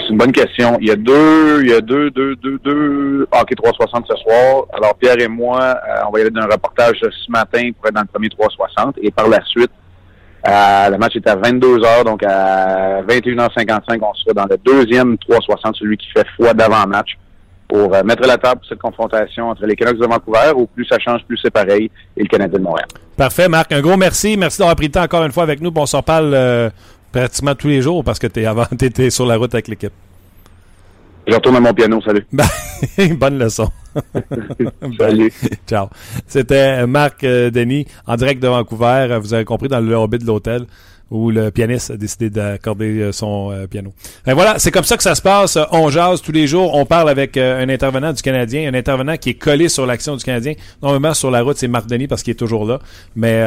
[0.00, 0.78] C'est une bonne question.
[0.80, 4.64] Il y a deux, il y a deux, deux, deux, deux hockey 360 ce soir.
[4.72, 7.94] Alors Pierre et moi, euh, on va y aller d'un reportage ce matin pour être
[7.94, 9.70] dans le premier 360 et par la suite,
[10.48, 15.18] euh, le match est à 22 h donc à 21h55, on sera dans le deuxième
[15.18, 17.18] 360, celui qui fait foi d'avant-match
[17.68, 20.98] pour euh, mettre la table cette confrontation entre les Canucks de Vancouver, ou plus ça
[20.98, 22.88] change, plus c'est pareil, et le Canadien de Montréal.
[23.16, 23.70] Parfait, Marc.
[23.72, 24.36] Un gros merci.
[24.36, 25.70] Merci d'avoir pris le temps encore une fois avec nous.
[25.76, 26.34] On s'en parle
[27.12, 29.92] pratiquement tous les jours parce que tu avant étais sur la route avec l'équipe.
[31.26, 32.26] Je retourne à mon piano, salut.
[32.32, 32.44] Ben,
[33.16, 33.70] bonne leçon.
[34.98, 35.32] salut.
[35.68, 35.86] Ciao.
[36.26, 39.18] C'était Marc euh, Denis en direct de Vancouver.
[39.20, 40.66] Vous avez compris dans le lobby de l'hôtel
[41.12, 43.92] où le pianiste a décidé d'accorder euh, son euh, piano.
[44.24, 45.58] Ben voilà, c'est comme ça que ça se passe.
[45.70, 46.74] On jase tous les jours.
[46.74, 50.16] On parle avec euh, un intervenant du Canadien, un intervenant qui est collé sur l'action
[50.16, 50.54] du Canadien.
[50.80, 52.80] Normalement, sur la route, c'est Marc Denis parce qu'il est toujours là.
[53.14, 53.42] Mais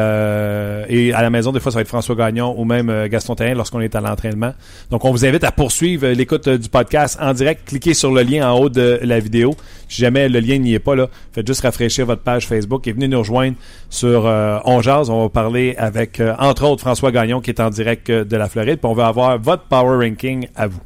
[0.89, 3.56] et à la maison, des fois, ça va être François Gagnon ou même Gaston Terrien
[3.56, 4.54] lorsqu'on est à l'entraînement.
[4.91, 7.67] Donc, on vous invite à poursuivre l'écoute du podcast en direct.
[7.67, 9.56] Cliquez sur le lien en haut de la vidéo.
[9.89, 12.91] Si jamais le lien n'y est pas là, faites juste rafraîchir votre page Facebook et
[12.91, 13.56] venez nous rejoindre
[13.89, 14.25] sur
[14.65, 15.10] On jase.
[15.10, 18.50] On va parler avec, entre autres, François Gagnon qui est en direct euh, de la
[18.50, 18.80] Floride.
[18.80, 20.82] Puis on va avoir votre power ranking à vous.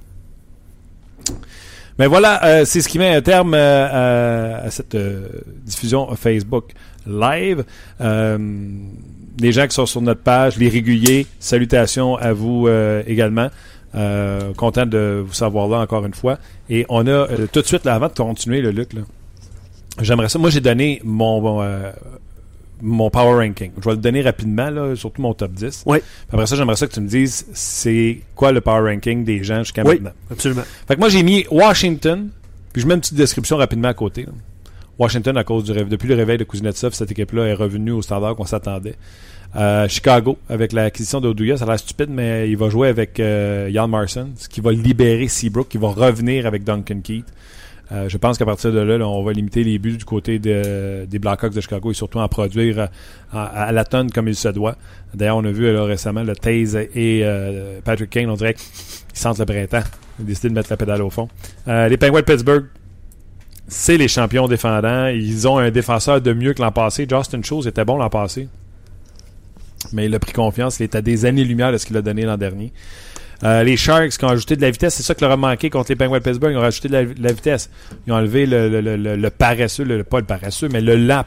[1.98, 4.96] Mais voilà, euh, c'est ce qui met un terme euh, à cette
[5.66, 6.72] diffusion Facebook
[7.06, 7.64] live.
[8.00, 12.70] les gens qui sont sur notre page, les réguliers, salutations à vous
[13.08, 13.50] également.
[14.56, 16.38] content de vous savoir là encore une fois.
[16.70, 18.90] Et on a tout de suite, là, avant de continuer, le Luc,
[20.02, 20.40] j'aimerais ça.
[20.40, 21.62] Moi, j'ai donné mon, mon
[23.10, 23.72] power ranking.
[23.80, 25.84] Je vais le donner rapidement, là, surtout mon top 10.
[25.86, 26.00] Oui.
[26.32, 29.60] après ça, j'aimerais ça que tu me dises c'est quoi le power ranking des gens
[29.60, 30.12] jusqu'à oui, maintenant?
[30.32, 30.64] absolument.
[30.88, 32.30] Fait que moi, j'ai mis Washington,
[32.74, 34.26] puis je mets une petite description rapidement à côté.
[34.98, 35.88] Washington, à cause du rêve.
[35.88, 38.96] Depuis le réveil de Kuznetsov, cette équipe-là est revenue au standard qu'on s'attendait.
[39.56, 43.72] Euh, Chicago, avec l'acquisition d'Oduya, ça a l'air stupide, mais il va jouer avec euh,
[43.72, 47.26] Jan Marson, ce qui va libérer Seabrook, qui va revenir avec Duncan Keith.
[47.92, 51.20] Euh, je pense qu'à partir de là, on va limiter les buts du côté des
[51.20, 52.90] Blackhawks de Chicago et surtout en produire
[53.34, 54.76] à, la tonne comme il se doit.
[55.14, 58.64] D'ailleurs, on a vu récemment le Taze et euh, Patrick Kane, on dirait qu'ils
[59.14, 59.88] sentent le printemps.
[60.20, 61.30] Ils ont décidé de mettre la pédale au fond.
[61.68, 62.66] Euh, les Penguins de Pittsburgh,
[63.68, 65.08] c'est les champions défendants.
[65.08, 67.08] Ils ont un défenseur de mieux que l'an passé.
[67.10, 68.48] Justin Chose était bon l'an passé.
[69.94, 70.80] Mais il a pris confiance.
[70.80, 72.72] Il est à des années-lumière de ce qu'il a donné l'an dernier.
[73.44, 75.70] Euh, les Sharks qui ont ajouté de la vitesse, c'est ça qui leur a manqué
[75.70, 76.52] contre les Penguins de Pittsburgh.
[76.52, 77.70] Ils ont rajouté de la, vitesse.
[78.06, 81.24] Ils ont enlevé le, le, le, le paresseux, le, pas le paresseux, mais le lent.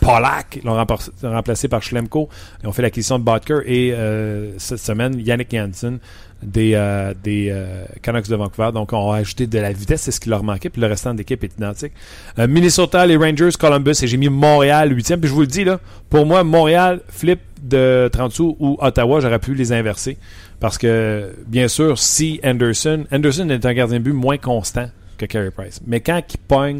[0.56, 0.86] Ils l'ont
[1.22, 2.28] remplacé par Schlemko.
[2.62, 5.98] Ils ont fait l'acquisition de Bodker et euh, cette semaine, Yannick Janssen
[6.42, 8.70] des, euh, des euh, Canucks de Vancouver.
[8.72, 11.12] Donc, on a ajouté de la vitesse, c'est ce qui leur manquait, puis le restant
[11.12, 11.92] de l'équipe est identique.
[12.38, 15.18] Euh, Minnesota, les Rangers, Columbus, et j'ai mis Montréal 8e.
[15.18, 19.20] Puis je vous le dis, là, pour moi, Montréal, flip de 30 sous ou Ottawa,
[19.20, 20.18] j'aurais pu les inverser.
[20.62, 25.26] Parce que, bien sûr, si Anderson, Anderson est un gardien de but moins constant que
[25.26, 25.80] Carey Price.
[25.88, 26.78] Mais quand il pogne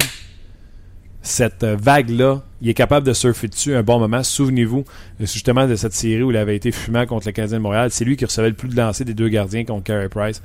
[1.21, 4.23] cette vague-là, il est capable de surfer dessus un bon moment.
[4.23, 4.85] Souvenez-vous
[5.19, 7.91] justement de cette série où il avait été fumant contre le Canadien de Montréal.
[7.91, 10.43] C'est lui qui recevait le plus de lancers des deux gardiens contre Carey Price.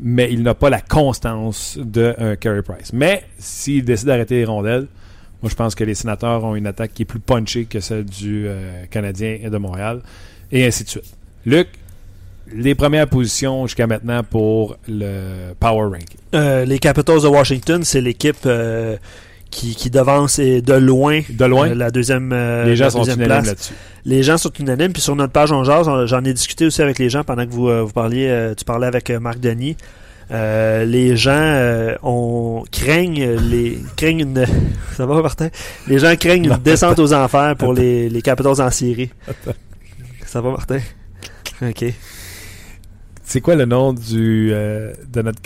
[0.00, 2.92] Mais il n'a pas la constance de un Carey Price.
[2.92, 4.88] Mais s'il décide d'arrêter les rondelles,
[5.40, 8.06] moi je pense que les sénateurs ont une attaque qui est plus punchée que celle
[8.06, 10.00] du euh, Canadien et de Montréal.
[10.50, 11.14] Et ainsi de suite.
[11.46, 11.68] Luc,
[12.50, 16.18] les premières positions jusqu'à maintenant pour le Power Ranking.
[16.34, 18.96] Euh, les Capitals de Washington, c'est l'équipe euh,
[19.50, 21.70] qui, qui, devance de loin, de loin?
[21.70, 22.30] Euh, la deuxième
[22.64, 23.74] Les gens sont unanimes là-dessus.
[24.04, 24.92] Les gens sont unanimes.
[24.92, 27.50] Puis sur notre page On Jase, j'en ai discuté aussi avec les gens pendant que
[27.50, 29.76] vous, vous parliez, tu parlais avec Marc Denis.
[30.30, 34.46] les gens ont craignent les craignent une
[34.96, 35.48] ça va Martin?
[35.86, 39.10] Les gens craignent une descente aux enfers pour les, les Capitals en série
[40.26, 40.78] ça va Martin?
[41.60, 41.84] Ok
[43.32, 45.40] c'est quoi le nom du euh, de notre?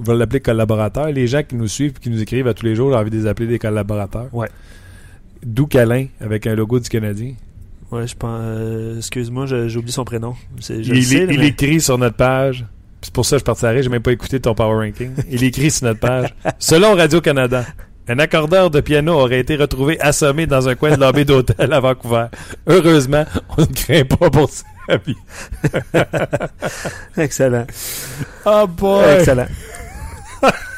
[0.00, 1.06] On va l'appeler collaborateur?
[1.12, 3.10] Les gens qui nous suivent et qui nous écrivent à tous les jours, j'ai envie
[3.10, 4.28] de les appeler des collaborateurs.
[4.32, 4.48] Ouais.
[5.44, 7.34] D'où Calin, avec un logo du Canadien.
[7.92, 8.40] Ouais, je pense.
[8.42, 10.34] Euh, excuse-moi, j'ai oublié son prénom.
[10.68, 12.66] il, écrit sur notre page.
[13.02, 13.84] C'est pour ça que je partirai.
[13.84, 15.12] J'ai même pas écouté ton power ranking.
[15.30, 16.34] Il écrit sur notre page.
[16.58, 17.64] Selon Radio Canada,
[18.08, 21.80] un accordeur de piano aurait été retrouvé assommé dans un coin de lobby d'hôtel à
[21.80, 22.26] Vancouver.
[22.66, 23.24] Heureusement,
[23.56, 24.64] on ne craint pas pour ça.
[27.16, 27.66] Excellent.
[28.44, 29.18] Oh boy.
[29.18, 29.48] Excellent.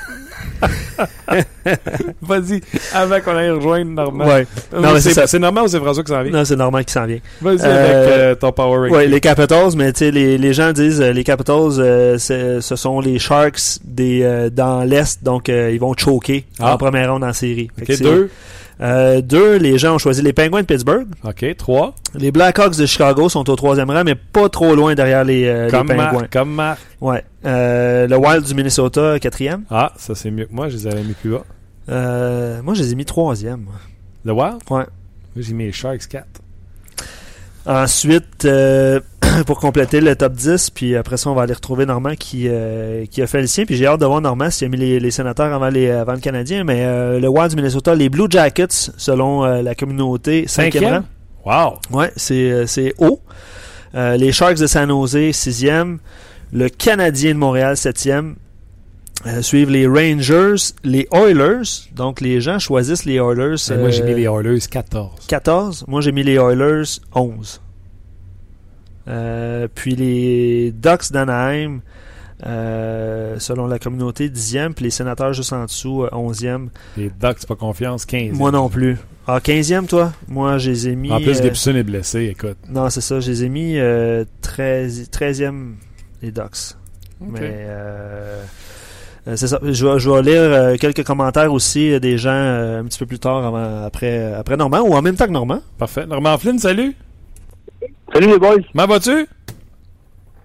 [2.23, 2.61] Vas-y,
[2.95, 4.27] avant qu'on aille rejoindre Normand.
[4.27, 4.47] Ouais.
[4.73, 6.33] Non, c'est, c'est normal ou c'est François qui s'en vient?
[6.33, 7.19] Non, c'est normal qui s'en vient.
[7.41, 8.97] Vas-y avec euh, euh, ton power ranking.
[8.97, 11.73] Oui, les Capitals, mais tu sais, les, les gens disent euh, les Capitals,
[12.19, 16.75] ce sont les Sharks des dans l'Est, donc ils vont choquer ah.
[16.75, 17.71] en première ronde en série.
[17.81, 18.31] Ok, deux.
[18.81, 21.09] Euh, deux, les gens ont choisi les Penguins de Pittsburgh.
[21.25, 21.95] OK, trois.
[22.15, 25.69] Les Blackhawks de Chicago sont au troisième rang, mais pas trop loin derrière les, euh,
[25.69, 26.81] comme les comme Marc.
[27.01, 27.25] Ouais.
[27.45, 29.65] Euh, le Wild du Minnesota, quatrième.
[29.71, 31.45] Ah, ça c'est mieux que moi, je les avais mis plus bas.
[31.89, 33.67] Euh, moi, je les ai mis troisième.
[34.25, 34.59] Le Wild?
[34.71, 34.85] Ouais.
[35.37, 36.27] J'ai mis les Sharks 4.
[37.67, 39.01] Ensuite, euh,
[39.47, 40.71] pour compléter le top 10.
[40.71, 43.65] Puis après ça, on va aller retrouver Normand qui, euh, qui a fait le sien.
[43.65, 46.13] Puis j'ai hâte de voir Normand s'il a mis les, les sénateurs avant, les, avant
[46.13, 46.65] le Canadien.
[46.65, 51.05] Mais euh, le Wild du Minnesota, les Blue Jackets, selon euh, la communauté, cinquième
[51.45, 51.79] rang.
[51.93, 51.99] Wow!
[51.99, 53.21] Ouais, c'est, c'est haut.
[53.95, 55.99] Les Sharks de San Jose, sixième.
[56.53, 58.37] Le Canadien de Montréal, septième.
[59.27, 61.89] Euh, suivent les Rangers, les Oilers.
[61.95, 63.57] Donc les gens choisissent les Oilers.
[63.77, 65.27] Moi, j'ai mis les Oilers 14.
[65.27, 65.85] 14.
[65.89, 67.61] Moi, j'ai mis les Oilers 11.
[69.09, 71.81] Euh, puis les Ducks d'Anaheim,
[72.47, 74.75] euh, selon la communauté, 10e.
[74.75, 76.69] Puis les sénateurs juste en dessous, euh, 11e.
[76.97, 78.37] Les Ducks, pas confiance, 15.
[78.37, 78.97] Moi non plus.
[79.27, 80.13] Ah, 15e, toi?
[80.27, 81.13] Moi, je les ai mis.
[81.13, 82.57] En plus, euh, Gibson est blessé, écoute.
[82.69, 83.21] Non, c'est ça.
[83.21, 85.75] Je les ai mis euh, 13, 13e,
[86.23, 86.77] les Ducks.
[87.21, 88.43] Mais euh,
[89.27, 89.59] euh, c'est ça.
[89.63, 92.99] Je vais, je vais lire euh, quelques commentaires aussi euh, des gens euh, un petit
[92.99, 95.61] peu plus tard, avant, après, après Normand, ou en même temps que Normand.
[95.77, 96.07] Parfait.
[96.07, 96.95] Normand Flynn, salut!
[98.13, 98.57] Salut les boys.
[98.73, 99.27] Comment vas-tu?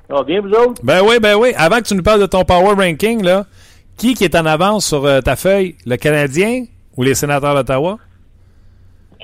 [0.10, 0.82] Ça va bien, vous autres?
[0.84, 1.54] Ben oui, ben oui.
[1.58, 3.46] Avant que tu nous parles de ton power ranking, là,
[3.98, 5.76] qui qui est en avance sur euh, ta feuille?
[5.86, 6.66] Le Canadien
[6.98, 7.98] ou les sénateurs d'Ottawa?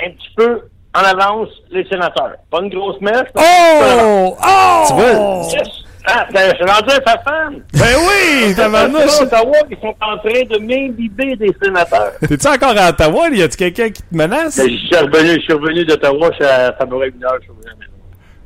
[0.03, 0.61] Un petit peu
[0.95, 2.35] en avance, les sénateurs.
[2.49, 3.25] Pas une grosse messe.
[3.35, 4.35] Oh!
[4.41, 4.83] Oh!
[4.87, 5.67] Tu vois, Yes!
[6.11, 7.61] Ah, ben, je suis rendu à sa femme.
[7.73, 8.55] Ben oui!
[8.55, 9.21] Tabarnouche!
[9.21, 12.13] Ottawa, ils sont en train de m'imbiber des sénateurs.
[12.27, 13.29] T'es-tu encore à Ottawa?
[13.29, 14.57] Y a-tu quelqu'un qui te menace?
[14.57, 17.51] Ben, Je suis revenu, je suis revenu d'Ottawa, ça, ça m'aurait une heure, je suis
[17.51, 17.85] revenu.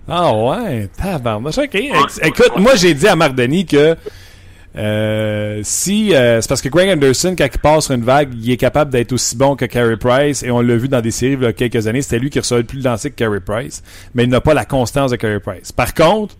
[0.07, 1.57] Ah ouais, tabarnouche.
[1.57, 1.75] OK.
[1.75, 3.95] Écoute, moi, j'ai dit à Marc Denis que
[4.75, 6.13] euh, si...
[6.13, 8.91] euh, c'est parce que Greg Anderson, quand il passe sur une vague, il est capable
[8.91, 11.45] d'être aussi bon que Carey Price, et on l'a vu dans des séries il y
[11.45, 14.29] a quelques années, c'était lui qui recevait le plus lancers que Carey Price, mais il
[14.29, 15.71] n'a pas la constance de Carey Price.
[15.71, 16.35] Par contre,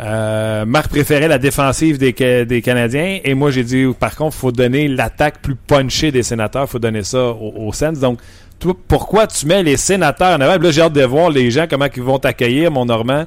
[0.00, 2.12] euh, Marc préférait la défensive des,
[2.44, 6.68] des Canadiens, et moi, j'ai dit, par contre, faut donner l'attaque plus punchée des sénateurs,
[6.68, 8.00] faut donner ça aux, aux Sens.
[8.00, 8.18] Donc,
[8.58, 10.54] toi, pourquoi tu mets les sénateurs en avant?
[10.56, 13.24] Puis Là, j'ai hâte de voir les gens, comment ils vont t'accueillir, mon Normand.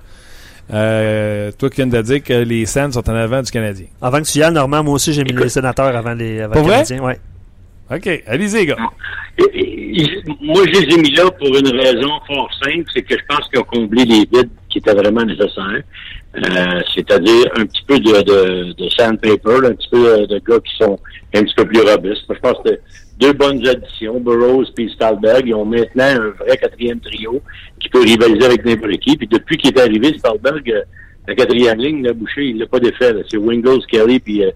[0.73, 3.85] Euh, toi qui viens de dire que les Sens sont en avant du Canadien.
[4.01, 6.61] Avant que tu y ailles, Normand, moi aussi, j'ai mis les sénateurs avant les, avant
[6.61, 6.83] vrai?
[6.83, 7.03] Canadiens.
[7.03, 7.19] Ouais.
[7.89, 8.75] OK, allez-y, les gars.
[10.41, 13.47] Moi, je les ai mis là pour une raison fort simple, c'est que je pense
[13.49, 15.83] qu'ils ont comblé les vides qui étaient vraiment nécessaires.
[16.35, 20.39] Euh, c'est-à-dire un petit peu de, de, de sandpaper, là, un petit peu euh, de
[20.47, 20.99] gars qui sont
[21.33, 22.25] un petit peu plus robustes.
[22.29, 22.71] Je pense que
[23.19, 27.41] deux bonnes additions, Burroughs et Stahlberg, ils ont maintenant un vrai quatrième trio
[27.79, 29.17] qui peut rivaliser avec n'importe qui.
[29.17, 30.81] Puis depuis qu'il est arrivé, Stahlberg, euh,
[31.27, 33.19] la quatrième ligne, l'a bouché, il n'a pas là.
[33.29, 34.51] C'est Wingles, Kelly puis euh.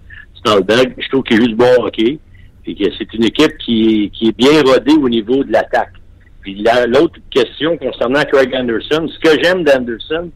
[0.45, 2.19] Je trouve qu'il joue du bon hockey.
[2.65, 5.93] Que c'est une équipe qui, est- bien rodée au niveau de l'attaque.
[6.41, 10.31] Puis la- l'autre question concernant Craig Anderson, ce que j'aime d'Anderson,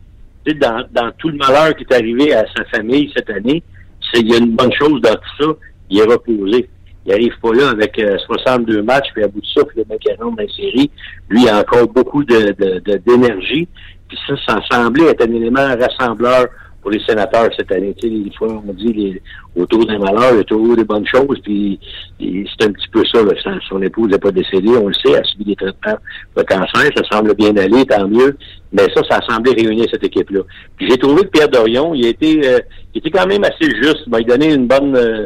[0.46, 3.64] sais, dans, dans tout le malheur qui est arrivé à sa famille cette année,
[4.12, 5.46] c'est il y a une bonne chose dans tout ça,
[5.90, 6.70] il est reposé.
[7.06, 10.36] Il arrive pas là avec euh, 62 matchs, puis à bout de puis le rentre
[10.36, 10.90] dans la série,
[11.30, 13.68] lui, il a encore beaucoup de, de, de- d'énergie.
[14.08, 16.48] Puis ça, ça semblait être un élément rassembleur
[16.86, 17.96] pour les sénateurs cette année.
[18.00, 19.22] Tu sais, des fois, on dit les,
[19.56, 21.80] autour d'un malheur, il y a toujours des bonnes choses, puis
[22.20, 23.24] c'est un petit peu ça.
[23.24, 23.32] Là.
[23.68, 25.98] Son, épouse n'est pas décédée, on le sait, elle a subi des traitements
[26.38, 28.38] de cancer, ça semble bien aller, tant mieux.
[28.72, 30.42] Mais ça, ça a semblé réunir cette équipe-là.
[30.78, 32.60] Puis j'ai trouvé que Pierre Dorion, il a été, euh,
[32.94, 34.04] il était quand même assez juste.
[34.06, 35.26] Il m'a donné une bonne euh,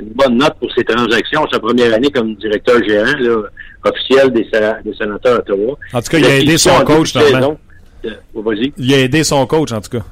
[0.00, 3.42] une bonne note pour ses transactions, sa première année comme directeur gérant là,
[3.84, 4.44] officiel des,
[4.84, 5.76] des sénateurs d'Ottawa.
[5.92, 7.58] En tout cas, il a aidé son coach, Normand.
[8.04, 8.52] Euh, oh.
[8.76, 10.04] Il a aidé son coach, en tout cas.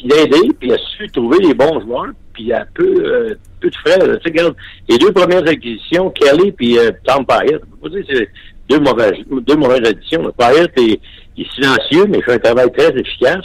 [0.00, 2.84] il a aidé, puis il a su trouver les bons joueurs, puis il a peu,
[2.84, 3.98] euh, peu de frais.
[3.98, 4.16] là.
[4.16, 4.54] Tu sais, regarde,
[4.88, 8.28] les deux premières acquisitions, Kelly puis euh, Tom Pyatt, on peut pas dire que c'est
[8.68, 10.32] deux mauvaises, deux mauvaises additions.
[10.38, 11.00] Pyatt est,
[11.38, 13.44] est silencieux, mais il fait un travail très efficace.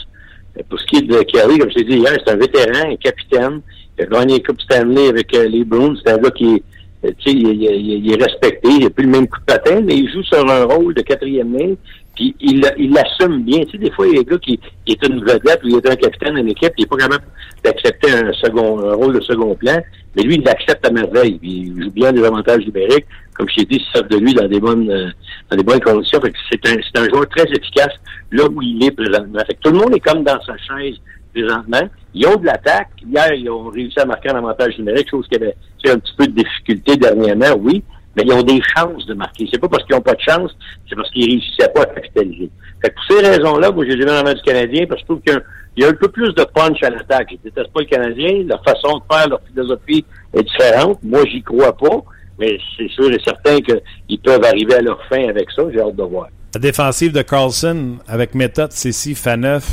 [0.58, 2.90] Euh, Pour ce qui est de Kelly, comme je t'ai dit hier, c'est un vétéran,
[2.92, 3.62] un capitaine.
[4.00, 5.96] Il a gagné la Coupe Stanley avec euh, les Bruins.
[6.04, 6.64] C'est un gars qui est,
[7.06, 8.70] euh, il, il- il- est respecté.
[8.70, 11.02] Il n'a plus le même coup de patin, mais il joue sur un rôle de
[11.02, 11.76] quatrième ligne.
[12.16, 13.60] Puis il l'assume bien.
[13.66, 15.76] Tu sais, des fois, il y a des gars qui, est une vedette ou il
[15.76, 17.24] est un capitaine d'une équipe, il n'est pas capable
[17.64, 19.78] d'accepter un second un rôle de second plan,
[20.16, 21.38] mais lui, il l'accepte à merveille.
[21.40, 23.06] Puis il joue bien des avantages numériques.
[23.36, 25.08] Comme je t'ai dit, il sort de lui dans des bonnes euh,
[25.50, 26.20] dans des bonnes conditions.
[26.52, 27.94] C'est un, un joueur très efficace
[28.32, 29.40] là où il est présentement.
[29.48, 30.96] Fait que tout le monde est comme dans sa chaise
[31.34, 31.88] présentement.
[32.14, 32.90] Ils ont de l'attaque.
[33.06, 35.56] Hier, ils ont réussi à marquer un avantage numérique, chose qui avait
[35.88, 37.84] un petit peu de difficulté dernièrement, oui
[38.16, 39.48] mais ils ont des chances de marquer.
[39.54, 40.52] C'est pas parce qu'ils n'ont pas de chance,
[40.90, 42.50] c'est parce qu'ils réussissaient pas à capitaliser.
[42.82, 45.14] Fait que pour ces raisons-là, moi, j'ai dans la main du Canadien parce que je
[45.14, 45.42] trouve qu'il
[45.78, 47.28] y a un- peu plus de punch à l'attaque.
[47.32, 48.44] Je déteste pas le Canadien.
[48.48, 50.98] Leur façon de faire, leur philosophie est différente.
[51.04, 52.02] Moi, j'y crois pas,
[52.40, 55.62] mais c'est sûr et certain qu'ils peuvent arriver à leur fin avec ça.
[55.72, 56.28] J'ai hâte de voir.
[56.56, 59.70] La défensive de Carlson avec méthode, Cécile, Faneuf,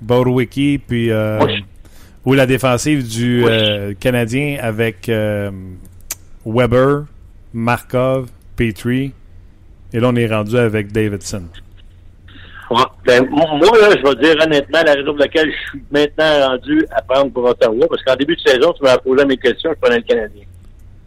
[0.00, 1.10] Borwicki, puis.
[1.10, 1.38] euh,
[2.26, 3.50] ou la défensive du Oui.
[3.50, 5.50] euh, Canadien avec euh,
[6.44, 7.04] Weber,
[7.54, 9.12] Markov, Petrie.
[9.92, 11.44] Et là, on est rendu avec Davidson.
[13.06, 13.46] Ben, moi,
[13.80, 17.32] là, je vais dire honnêtement, la raison pour laquelle je suis maintenant rendu à prendre
[17.32, 20.02] pour Ottawa, parce qu'en début de saison, tu m'as posé mes questions, je prenais le
[20.04, 20.44] Canadien.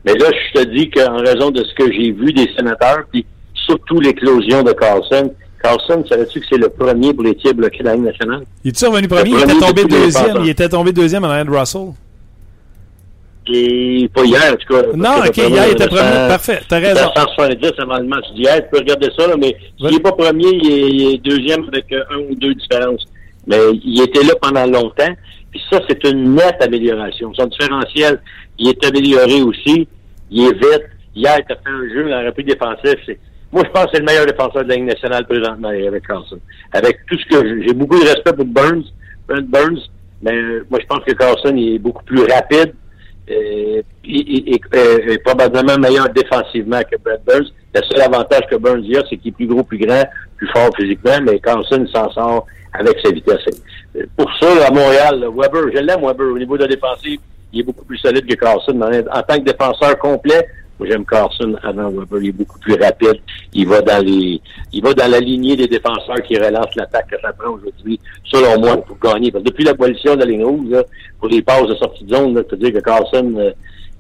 [0.06, 3.25] Mais là, je te dis qu'en raison de ce que j'ai vu des sénateurs, puis
[3.53, 7.86] surtout l'éclosion de Carlson, Carlson, savais-tu que c'est le premier pour les tirs bloqués de
[7.86, 8.43] la Ligue nationale?
[8.65, 9.30] Il est revenu premier?
[9.30, 10.38] Il était tombé deuxième.
[10.43, 11.93] Il était tombé deuxième en arrière de Russell.
[13.47, 14.84] Et pas hier, en tout cas.
[14.93, 16.28] Non, ok, hier, il était premier.
[16.28, 17.10] Parfait, t'as raison.
[17.15, 18.58] 170 avant le match d'hier.
[18.58, 22.04] Tu peux regarder ça, là, mais s'il n'est pas premier, il est, deuxième avec euh,
[22.12, 23.06] un ou deux différences.
[23.47, 25.13] Mais il était là pendant longtemps.
[25.52, 27.34] Puis ça, c'est une nette amélioration.
[27.34, 28.21] Son différentiel,
[28.60, 29.88] il est amélioré aussi.
[30.30, 30.84] Il est vite.
[31.15, 32.95] Hier, tu as fait un jeu en repris défensif.
[33.53, 36.39] Moi, je pense que c'est le meilleur défenseur de la Ligue nationale présentement avec Carlson.
[36.71, 38.85] Avec tout ce que j'ai beaucoup de respect pour Burns,
[39.27, 39.79] Brent Burns,
[40.23, 40.33] mais
[40.71, 42.73] moi, je pense que Carlson il est beaucoup plus rapide
[43.27, 47.51] et, et, probablement meilleur défensivement que Brent Burns.
[47.75, 50.03] Le seul avantage que Burns a, c'est qu'il est plus gros, plus grand,
[50.35, 53.45] plus fort physiquement, mais Carlson s'en sort avec sa vitesse.
[54.17, 57.19] Pour ça, à Montréal, Weber, je l'aime Weber au niveau de la défensive,
[57.51, 58.81] il est beaucoup plus solide que Carlson.
[58.81, 60.47] En tant que défenseur complet,
[60.79, 62.21] moi, j'aime Carson avant Weber.
[62.21, 63.19] Il est beaucoup plus rapide.
[63.53, 67.21] Il va dans les, il va dans la lignée des défenseurs qui relancent l'attaque que
[67.21, 69.31] ça prend aujourd'hui, selon moi, pour gagner.
[69.31, 70.75] Parce que depuis l'abolition de la ligne rouge,
[71.19, 73.51] pour les passes de sortie de zone, cest à dire que Carson, euh,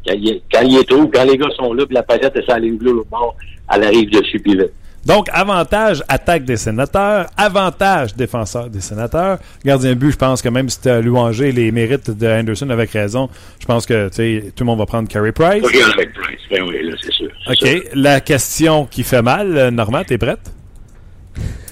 [0.05, 2.43] quand, il est, quand il est quand les gars sont là, puis la palette est
[2.43, 3.35] sur la ligne bleue au bord,
[3.73, 4.73] elle arrive dessus, puis vite.
[5.05, 9.37] Donc, avantage attaque des sénateurs, avantage défenseur des sénateurs.
[9.65, 12.91] Gardien but, je pense que même si tu as louangé les mérites de Anderson avec
[12.91, 15.63] raison, je pense que tout le monde va prendre Carey Price.
[15.65, 17.29] Oui, avec Price, ben oui, là, c'est sûr.
[17.49, 17.89] OK.
[17.95, 20.51] La question qui fait mal, euh, Normand, t'es prête?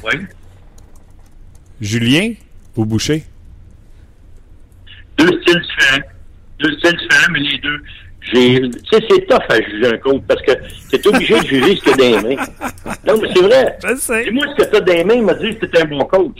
[0.03, 0.19] Oui.
[1.79, 2.33] Julien
[2.75, 3.23] ou Boucher?
[5.17, 6.03] Deux styles différents.
[6.59, 7.81] Deux styles différents, mais les deux
[8.21, 10.51] j'ai, tu sais, c'est tough à juger un coach parce que
[10.91, 12.43] t'es obligé de juger ce que t'as les mains.
[13.07, 13.77] Non, mais c'est vrai.
[13.83, 14.27] Je sais.
[14.27, 16.37] Et moi, ce que t'as les mains m'a dit que t'es un bon coach.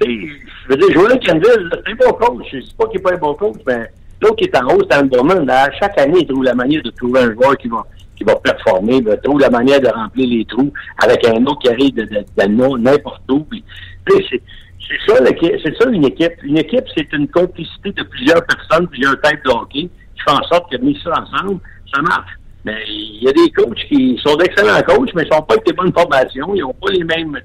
[0.00, 0.28] Tu sais,
[0.64, 2.46] je veux dire, Joël Canville, c'est un bon coach.
[2.52, 4.82] Je sais pas qu'il est pas un bon coach, mais l'autre qui est en haut,
[4.88, 7.68] c'est un bon À chaque année, il trouve la manière de trouver un joueur qui
[7.68, 11.60] va, qui va performer, il trouve la manière de remplir les trous avec un autre
[11.60, 13.40] qui arrive de, de, de n'importe où.
[13.44, 13.64] Puis,
[14.06, 14.42] c'est,
[14.86, 15.18] c'est ça,
[15.64, 16.34] c'est ça une équipe.
[16.42, 19.88] Une équipe, c'est une complicité de plusieurs personnes, plusieurs types de hockey
[20.22, 21.60] fait en sorte que mis ça ensemble,
[21.92, 22.32] ça marche.
[22.64, 25.66] Mais il y a des coachs qui sont d'excellents coachs, mais ils n'ont pas avec
[25.66, 27.38] des bonnes formations, ils n'ont pas les mêmes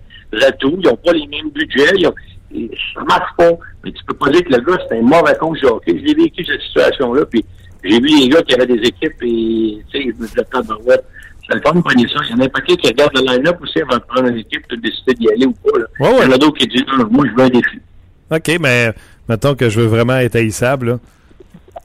[0.48, 2.16] atouts, ils n'ont pas les mêmes budgets, ils ont,
[2.94, 3.52] ça marche pas.
[3.84, 6.02] Mais tu peux pas dire que le gars, c'est un mauvais coach de hockey.
[6.06, 7.44] J'ai vécu cette situation-là, puis
[7.84, 10.78] j'ai vu des gars qui avaient des équipes et, tu sais, je me disais, dans
[10.86, 11.02] web,
[11.48, 12.20] c'est le fun de prendre ça.
[12.30, 14.38] Il y en a un paquet qui regarde le line-up aussi avant de prendre une
[14.38, 15.80] équipe, de décider d'y aller ou pas.
[15.80, 15.86] Là.
[16.00, 17.80] Ouais, Il y en a d'autres qui disent, non, moi, je veux un défi.
[18.32, 18.94] OK, mais
[19.28, 21.00] mettons que je veux vraiment être haïssable, là.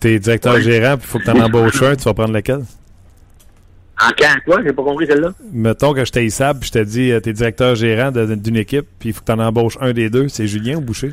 [0.05, 2.59] T'es directeur gérant, puis il faut que tu en embauches un, tu vas prendre lequel?
[3.99, 4.63] En quand quoi?
[4.63, 5.33] J'ai pas compris celle-là.
[5.51, 9.09] Mettons que je t'aïssable, puis je te dis, euh, t'es directeur gérant d'une équipe, puis
[9.09, 10.29] il faut que tu en embauches un des deux.
[10.29, 11.13] C'est Julien ou Boucher?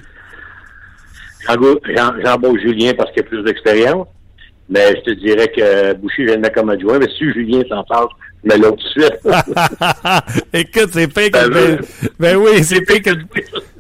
[1.47, 4.08] J'embauche Julien parce qu'il a plus d'expérience.
[4.67, 6.99] Mais je te dirais que Boucher, je le mettre comme adjoint.
[6.99, 8.10] Mais si Julien s'en passe,
[8.43, 9.19] mais l'autre tout de suite.
[10.54, 11.49] Écoute, c'est pire que...
[11.49, 11.80] Ben,
[12.19, 13.12] ben oui, c'est pire que...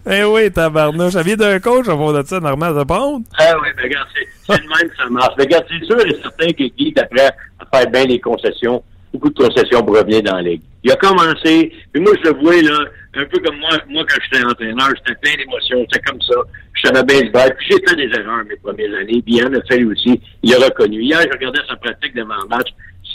[0.05, 1.13] Ben oui, tabarnouche.
[1.13, 3.21] Ça vient d'un coach, au fond de ça, normal de prendre.
[3.37, 5.33] Ah oui, ben regarde, c'est le même que ça marche.
[5.37, 7.27] Mais regarde, c'est sûr et certain que Guy, après,
[7.59, 10.61] à faire bien les concessions, beaucoup de concessions pour revenir dans la ligue.
[10.83, 14.17] Il a commencé, puis moi, je le vois, là, un peu comme moi, moi quand
[14.23, 16.35] j'étais entraîneur, j'étais plein d'émotions, c'était comme ça.
[16.73, 19.53] Je savais bien battre, puis j'ai fait des erreurs mes premières années, puis il en
[19.53, 20.19] a fait aussi.
[20.41, 21.01] Il a reconnu.
[21.01, 22.69] Hier, je regardais sa pratique devant le match.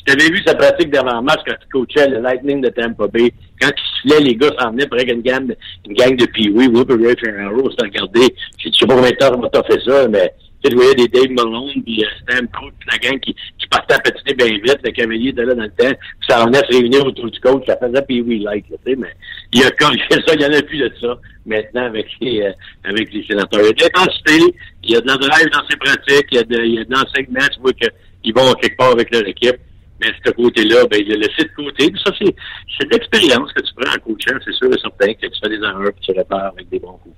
[0.06, 2.68] Si tu avais vu sa pratique devant le match quand il coachait le Lightning de
[2.68, 3.70] Tampa Bay, quand
[4.04, 5.52] il se les gars s'en venaient pour une gang,
[5.86, 8.34] une gang de Pee-Wee, Whoop, Ferraro, c'est regardé.
[8.58, 11.30] Je sais pas combien de temps on m'a fait ça, mais tu voyais des Dave
[11.30, 14.90] Malone, puis euh, Stamkos, puis la gang qui, qui partait à petiter bien vite, le
[14.90, 17.76] cavalier était là dans le temps, puis ça revenait se réunir autour du coach, ça
[17.76, 19.12] faisait oui, like, tu sais, mais
[19.52, 22.52] il a corrigé ça, il n'y en a plus de ça, maintenant, avec les, euh,
[22.84, 23.60] avec les sénateurs.
[23.60, 26.40] Il y a de l'intensité, il y a de la dans ses pratiques, il y
[26.40, 29.26] a de, il y a de l'enseignement, tu vois qu'ils vont quelque part avec leur
[29.26, 29.56] équipe,
[30.00, 32.34] mais ce côté-là, ben, il a laissé de côté, ça, c'est,
[32.78, 35.56] c'est l'expérience que tu prends en coachant, c'est sûr et certain que tu fais des
[35.64, 37.14] erreurs, puis tu répares avec des bons coups.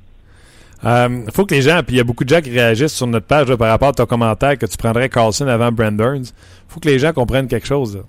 [0.82, 2.94] Il euh, faut que les gens, puis il y a beaucoup de gens qui réagissent
[2.94, 6.26] sur notre page par rapport à ton commentaire que tu prendrais Carlson avant Brent Burns.
[6.68, 8.00] Faut que les gens comprennent quelque chose.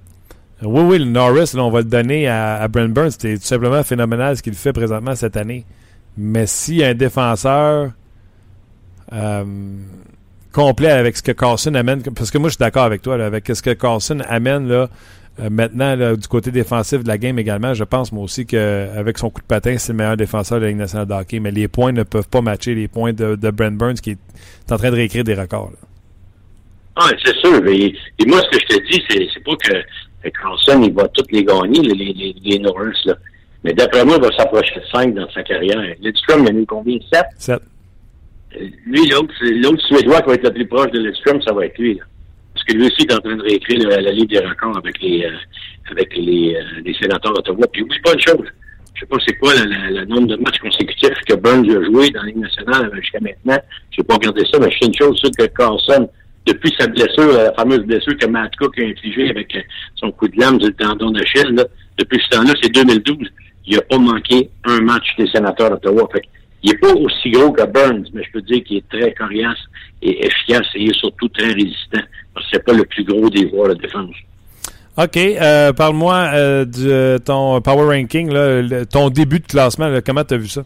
[0.61, 3.11] Oui, oui, le Norris, là, on va le donner à, à Brent Burns.
[3.17, 5.65] C'est tout simplement phénoménal ce qu'il fait présentement cette année.
[6.15, 7.91] Mais si un défenseur
[9.13, 9.43] euh,
[10.51, 13.47] complet avec ce que Carlson amène, parce que moi je suis d'accord avec toi, avec
[13.47, 14.89] ce que Carlson amène là,
[15.39, 19.29] euh, maintenant, du côté défensif de la game également, je pense moi aussi qu'avec son
[19.29, 21.39] coup de patin, c'est le meilleur défenseur de la Ligue nationale de hockey.
[21.39, 24.71] Mais les points ne peuvent pas matcher les points de, de Brent Burns qui est
[24.71, 25.71] en train de réécrire des records.
[26.95, 27.65] Ah, c'est sûr.
[27.67, 27.95] Et,
[28.27, 31.81] moi, ce que je te dis, c'est, pas que, Carlson, il va toutes les gagner,
[31.81, 32.99] les, les, les Norris.
[33.05, 33.15] Là.
[33.63, 35.79] Mais d'après moi, il va s'approcher de 5 dans sa carrière.
[36.01, 36.97] Lidstrom, il en a eu combien?
[37.13, 37.23] 7?
[37.37, 37.59] 7.
[38.85, 41.77] Lui, l'autre, l'autre Suédois qui va être le plus proche de Lidstrom, ça va être
[41.77, 41.95] lui.
[41.95, 42.03] Là.
[42.53, 44.99] Parce que lui aussi est en train de réécrire la, la Ligue des records avec
[45.01, 45.31] les euh,
[45.91, 47.67] avec les, euh, les sénateurs d'Ottawa.
[47.71, 48.47] Puis oublie pas une chose.
[48.95, 52.21] Je sais pas c'est quoi le nombre de matchs consécutifs que Burns a joué dans
[52.21, 53.57] la Ligue nationale jusqu'à maintenant.
[53.91, 56.09] Je n'ai pas regardé ça, mais je sais une chose, c'est que Carlson,
[56.45, 59.61] depuis sa blessure, la fameuse blessure que Matt Cook a infligée avec euh,
[59.95, 61.55] son coup de lame du tendon d'Achille,
[61.97, 63.27] depuis ce temps-là, c'est 2012,
[63.67, 66.09] il n'a pas manqué un match des sénateurs d'Ottawa.
[66.63, 69.57] Il n'est pas aussi gros que Burns, mais je peux dire qu'il est très coriace
[70.01, 72.01] et efficace et il est surtout très résistant.
[72.33, 74.15] Parce que c'est pas le plus gros des joueurs de défense.
[74.97, 75.17] OK.
[75.17, 79.87] Euh, Parle-moi euh, de ton Power Ranking, là, ton début de classement.
[79.87, 80.63] Là, comment tu as vu ça?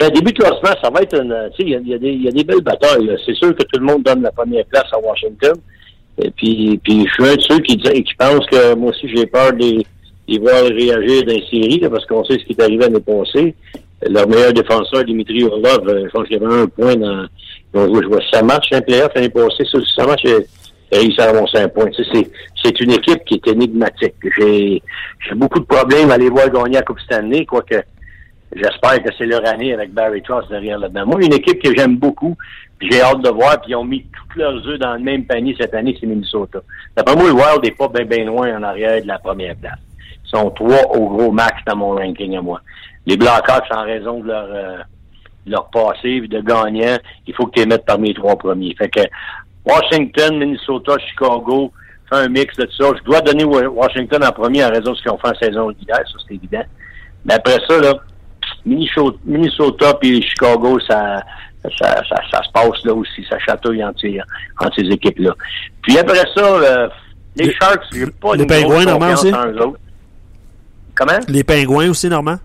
[0.00, 1.34] Ben, début de classement, ça va être une.
[1.58, 3.16] Il y, y, a des belles batailles.
[3.26, 5.54] C'est sûr que tout le monde donne la première place à Washington.
[6.20, 9.26] Et puis, puis je suis un de ceux qui, qui pensent que moi aussi j'ai
[9.26, 12.78] peur de les, voir réagir dans les séries, parce qu'on sait ce qui est arrivé
[12.78, 13.54] l'année passée.
[14.06, 17.26] Leur meilleur défenseur, Dimitri Orlov, euh, je pense qu'il y avait un point dans.
[17.74, 19.64] Ils je vois, 5 matchs, un playoff l'année passée.
[19.64, 21.90] Sur 5 matchs, il a réussi à avoir 5 points.
[21.90, 22.30] Tu sais,
[22.62, 24.14] c'est une équipe qui est énigmatique.
[24.38, 24.80] J'ai
[25.34, 27.82] beaucoup de problèmes à les voir gagner à Coupe Stanley, quoique
[28.54, 31.06] J'espère que c'est leur année avec Barry Trotz derrière là-dedans.
[31.06, 32.36] Moi, une équipe que j'aime beaucoup,
[32.80, 35.54] j'ai hâte de voir, puis ils ont mis tous leurs œufs dans le même panier
[35.58, 36.60] cette année, c'est Minnesota.
[36.96, 39.78] D'après moi, le Wild n'est pas bien ben loin en arrière de la première place.
[40.24, 42.60] Ils sont trois au gros max dans mon ranking à moi.
[43.08, 44.76] Les Blackhawks, en raison de leur euh,
[45.46, 48.74] leur passé de gagnant, il faut que tu les mettes parmi les trois premiers.
[48.76, 49.00] Fait que
[49.64, 51.72] Washington, Minnesota, Chicago,
[52.10, 52.90] fais un mix de tout ça.
[52.98, 55.66] Je dois donner Washington en premier en raison de ce qu'ils ont fait en saison
[55.68, 56.64] régulière, ça c'est évident.
[57.24, 57.94] Mais après ça, là,
[58.66, 61.22] Minnesota puis Chicago, ça,
[61.78, 63.24] ça, ça, se passe là aussi.
[63.28, 64.20] Ça chatouille entre ces,
[64.60, 65.34] entre ces équipes-là.
[65.80, 66.88] Puis après ça, euh,
[67.36, 69.32] les, Sharks, j'ai pas Les Pingouins, Normand aussi?
[70.94, 71.20] Comment?
[71.26, 72.36] Les Pingouins aussi, Normand?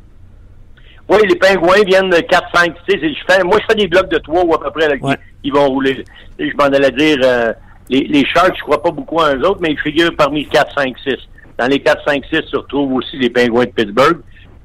[1.10, 2.74] Oui, les Pingouins viennent de 4-5.
[2.88, 4.88] Tu sais, je fais, moi, je fais des blocs de 3 ou à peu près
[4.88, 6.04] là, qui, vont rouler.
[6.40, 7.52] Et je m'en allais dire, euh,
[7.90, 10.74] les, les Sharks, je crois pas beaucoup à eux autres, mais ils figurent parmi 4,
[10.78, 11.16] 5, 6.
[11.60, 14.20] Dans les 4, 5, 6 se retrouvent aussi les Pingouins de Pittsburgh.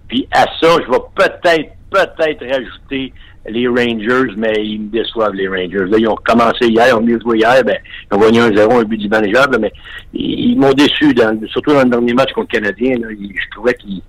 [0.08, 3.12] Puis à ça, je vais peut-être, peut-être rajouter
[3.48, 5.86] les Rangers, mais ils me déçoivent, les Rangers.
[5.88, 7.76] Là, ils ont commencé hier, ils ont mieux joué hier, ben,
[8.10, 9.72] ils ont gagné un 0 un but du manageable, mais
[10.12, 12.98] ils, m'ont déçu, dans, surtout dans le dernier match contre le Canadien.
[12.98, 14.02] Là, je trouvais qu'ils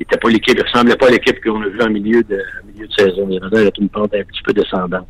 [0.00, 2.38] n'étaient pas l'équipe, ils ressemblaient pas à l'équipe qu'on a vue en milieu de,
[2.72, 3.28] milieu de saison.
[3.30, 5.06] Il avait une pente un petit peu descendante.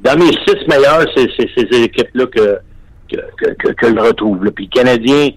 [0.00, 2.58] dans mes six meilleurs, c'est ces équipes-là que,
[3.10, 4.44] que, que, que, je retrouve.
[4.44, 4.50] Là.
[4.50, 5.30] Puis le Canadien,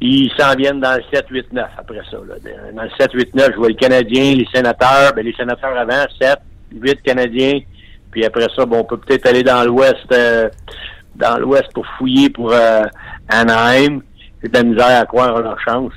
[0.00, 2.16] ils s'en viennent dans le 7, 8, 9 après ça.
[2.26, 2.34] Là.
[2.74, 6.04] Dans le 7, 8, 9, je vois les Canadiens, les sénateurs, ben, les sénateurs avant,
[6.20, 6.38] 7,
[6.72, 7.60] 8 Canadiens.
[8.10, 10.48] Puis après ça, bon, on peut peut-être aller dans l'ouest euh,
[11.16, 12.82] dans l'ouest pour fouiller pour euh,
[13.28, 14.02] Anaheim.
[14.40, 15.92] C'est de la misère à croire à leur chance.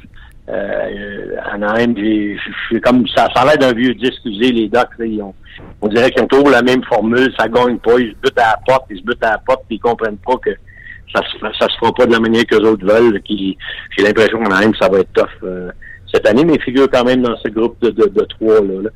[0.49, 5.33] Euh, Anaheim, j'ai comme ça, ça a l'air d'un vieux disque les Ducks, ils ont,
[5.81, 8.51] on dirait qu'ils ont toujours la même formule, ça gagne pas, ils se butent à
[8.51, 10.51] la porte, ils se butent à la porte, puis ils comprennent pas que
[11.13, 13.21] ça se, ça se fera pas de la manière que les autres veulent.
[13.23, 13.57] Qui,
[13.97, 15.69] j'ai l'impression que ça va être tough euh,
[16.11, 18.89] cette année, mais figure quand même dans ce groupe de, de, de trois là.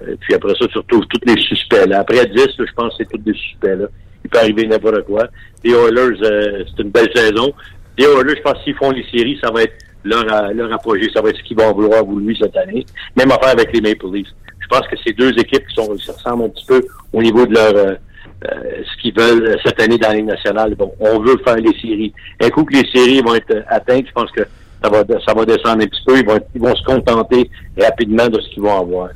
[0.00, 1.86] Euh, puis après ça, surtout tous les suspects.
[1.86, 2.00] Là.
[2.00, 3.76] Après 10, je pense que c'est tous des suspects.
[3.76, 3.86] Là.
[4.24, 5.26] Il peut arriver n'importe quoi.
[5.64, 7.52] Les Oilers, euh, c'est une belle saison.
[7.98, 9.74] Les Oilers, je pense que s'ils font les séries, ça va être
[10.04, 11.08] leur, leur apogée.
[11.14, 12.84] Ça va être ce qu'ils vont vouloir vouloir cette année.
[13.16, 14.28] Même affaire avec les Maple Leafs.
[14.60, 16.82] Je pense que ces deux équipes qui sont, se ressemblent un petit peu
[17.12, 20.74] au niveau de leur euh, ce qu'ils veulent cette année dans les nationales.
[20.74, 22.12] Bon, on veut faire les séries.
[22.40, 24.42] Un coup que les séries vont être atteintes, je pense que
[24.82, 26.18] ça va, ça va descendre un petit peu.
[26.18, 27.48] Ils vont, ils vont se contenter
[27.78, 29.10] rapidement de ce qu'ils vont avoir.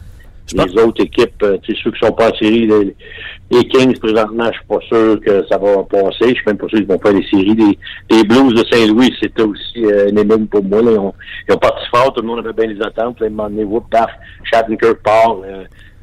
[0.55, 2.67] Les autres équipes, euh, ceux qui sont pas en série,
[3.51, 6.29] les, Kings, présentement, je suis pas sûr que ça va passer.
[6.29, 7.55] Je suis même pas sûr qu'ils vont faire les séries.
[7.55, 7.79] Les,
[8.17, 10.81] les Blues de Saint-Louis, c'était aussi euh, une pour moi.
[10.83, 11.15] Ils, ont,
[11.49, 13.21] ils parti fort, tout le monde avait bien les attentes.
[13.21, 14.11] Là, ils m'ont whoop, paf,
[14.45, 15.37] Shattenkirk part,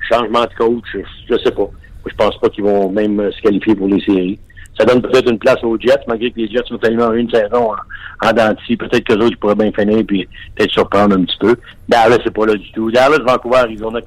[0.09, 1.69] changement de coach, je, je sais pas.
[2.05, 4.39] Je pense pas qu'ils vont même euh, se qualifier pour les séries.
[4.77, 7.71] Ça donne peut-être une place aux Jets, malgré que les Jets sont tellement une saison
[7.71, 8.31] en, en.
[8.33, 11.55] Peut-être que autres pourraient bien finir puis peut-être surprendre un petit peu.
[11.87, 12.91] Dallas, c'est pas là du tout.
[12.91, 13.99] Dallas, Vancouver, Arizona,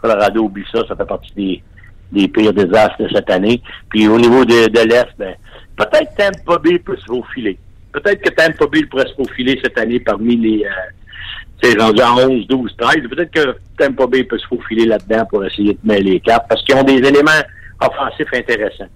[0.00, 1.62] Colorado, oublie ça, ça fait partie des,
[2.12, 3.60] des pires désastres de cette année.
[3.90, 5.34] Puis au niveau de, de l'Est, ben,
[5.76, 7.58] peut-être Tampa Bay peut se faufiler.
[7.92, 10.70] Peut-être que Tampa Bay pourrait se faufiler cette année parmi les, euh,
[11.62, 13.08] c'est rendu à 11, 12, 13.
[13.08, 16.62] Peut-être que Tampa Bay peut se faufiler là-dedans pour essayer de mêler les cartes parce
[16.64, 17.30] qu'ils ont des éléments
[17.80, 18.88] offensifs intéressants.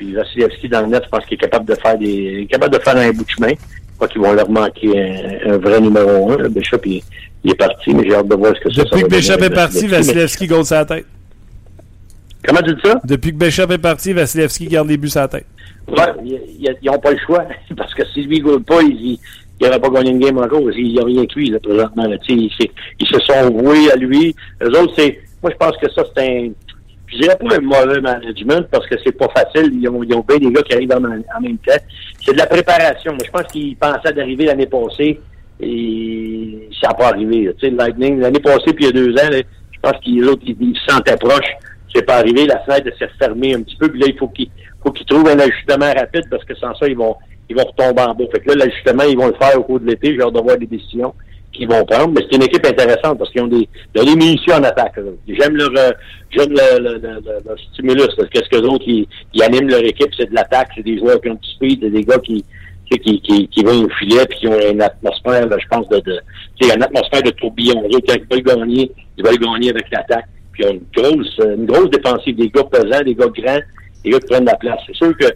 [0.00, 2.82] Puis Vasilevski dans le net, je pense qu'il est capable de faire des capable de
[2.82, 3.50] faire un bout de chemin.
[3.50, 4.98] Je crois qu'ils vont leur manquer
[5.46, 6.48] un, vrai numéro 1.
[6.48, 7.02] Bishop, il,
[7.44, 9.50] il, est parti, mais j'ai hâte de voir ce que ça Depuis que Bishop est
[9.50, 11.04] parti, Vasilevski garde sa tête.
[12.46, 12.98] Comment tu dis ça?
[13.04, 15.44] Depuis que Bishop est parti, Vasilevski garde les buts sa tête.
[15.86, 17.44] Ouais, ils n'ont pas le choix.
[17.76, 19.18] Parce que si lui ne goûte pas, il
[19.60, 20.62] n'aurait pas gagné une game encore.
[20.72, 22.06] Il n'y a rien là, présentement.
[22.06, 22.16] Là.
[22.26, 22.50] Ils,
[22.98, 24.34] ils se sont voués à lui.
[24.62, 25.20] Les autres, c'est.
[25.42, 26.48] Moi, je pense que ça, c'est un.
[27.12, 29.70] Je dirais pas un mauvais management parce que c'est pas facile.
[29.72, 31.72] Ils ont, ils ont bien des gars qui arrivent en, même temps.
[32.24, 33.12] C'est de la préparation.
[33.12, 35.20] Mais je pense qu'ils pensaient d'arriver l'année passée
[35.60, 37.52] et ça n'a pas arrivé.
[37.58, 39.38] Tu sais, Lightning, l'année passée, puis il y a deux ans, là,
[39.72, 41.52] je pense qu'ils autres, ils, ils se sentaient proches.
[41.92, 42.46] C'est pas arrivé.
[42.46, 43.88] La fenêtre s'est fermée un petit peu.
[43.88, 44.50] Puis là, il faut qu'ils
[44.82, 47.16] faut qu'ils trouvent un ajustement rapide parce que sans ça, ils vont
[47.48, 48.24] ils vont retomber en bas.
[48.32, 50.14] Fait que là, l'ajustement, ils vont le faire au cours de l'été.
[50.14, 51.12] J'ai hâte de voir les décisions
[51.60, 52.12] qu'ils vont prendre.
[52.14, 54.94] Mais c'est une équipe intéressante parce qu'ils ont des, ils des munitions en attaque.
[55.28, 55.92] J'aime leur, euh,
[56.30, 58.08] j'aime le, le, le, le- leur stimulus.
[58.32, 61.20] Qu'est-ce que les autres qui, qui animent leur équipe, c'est de l'attaque, c'est des joueurs
[61.20, 62.44] qui ont du speed, c'est des gars qui,
[62.90, 65.98] qui, qui, qui vont au filet puis qui ont une atmosphère, là, je pense, de,
[66.00, 66.20] de
[66.62, 67.82] une atmosphère de tourbillon.
[68.06, 70.26] Quand ils veulent gagner, ils veulent gagner avec l'attaque.
[70.52, 73.60] Puis ils ont une grosse, une grosse défensive, des gars pesants, des gars grands,
[74.04, 74.80] des gars qui prennent la place.
[74.86, 75.26] C'est sûr que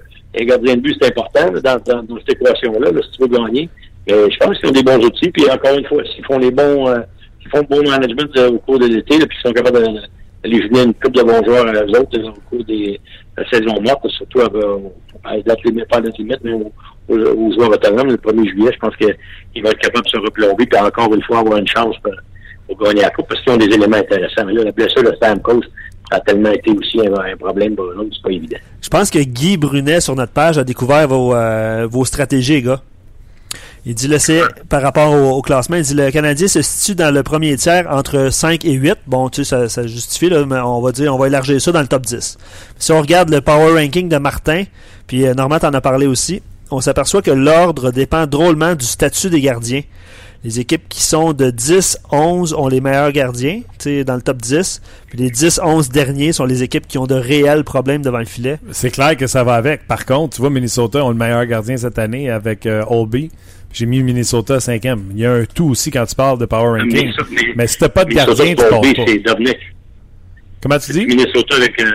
[0.40, 3.28] un gardien de but, c'est important dans, dans, dans cette équation-là, là, si tu veux
[3.28, 3.68] gagner.
[4.06, 5.30] Je pense qu'ils ont des bons outils.
[5.30, 7.00] Puis encore une fois, s'ils font les bons, euh,
[7.40, 10.62] s'ils font le bon management euh, au cours de l'été, puis qu'ils sont capables d'aller
[10.68, 13.00] jouer une coupe de bons joueurs à eux autres là, au cours des
[13.36, 14.48] la saison morte, surtout à,
[15.24, 16.72] à date limite, pas à date limite, mais aux,
[17.08, 20.66] aux, joueurs autonomes, le 1er juillet, je pense qu'ils vont être capables de se replomber
[20.66, 23.66] puis encore une fois avoir une chance pour, gagner la coupe parce qu'ils ont des
[23.66, 24.44] éléments intéressants.
[24.46, 25.62] Mais là, la blessure de Stamkos
[26.10, 28.58] ça a tellement été aussi un, problème pour autres, c'est pas évident.
[28.82, 32.82] Je pense que Guy Brunet, sur notre page, a découvert vos, euh, stratégies, gars.
[33.86, 37.12] Il dit, là, c'est par rapport au, classement, il dit, le Canadien se situe dans
[37.12, 38.94] le premier tiers entre 5 et 8.
[39.06, 41.70] Bon, tu sais, ça, ça justifie, là, mais on va dire, on va élargir ça
[41.70, 42.38] dans le top 10.
[42.78, 44.64] Si on regarde le power ranking de Martin,
[45.06, 49.28] puis euh, Normand en a parlé aussi, on s'aperçoit que l'ordre dépend drôlement du statut
[49.28, 49.82] des gardiens.
[50.44, 54.38] Les équipes qui sont de 10-11 ont les meilleurs gardiens, tu sais, dans le top
[54.38, 54.82] 10.
[55.06, 58.58] Puis les 10-11 derniers sont les équipes qui ont de réels problèmes devant le filet.
[58.72, 59.86] C'est clair que ça va avec.
[59.86, 63.30] Par contre, tu vois, Minnesota ont le meilleur gardien cette année avec euh, Olby.
[63.74, 65.06] J'ai mis Minnesota cinquième.
[65.10, 67.12] Il y a un tout aussi quand tu parles de power ranking.
[67.12, 68.70] ça, mais- Mais si t'as pas de Minnesota, gardien, tu passes
[69.24, 69.32] pas.
[69.34, 69.58] Dominic.
[70.62, 71.04] Comment tu dis?
[71.06, 71.90] Minnesota avec euh,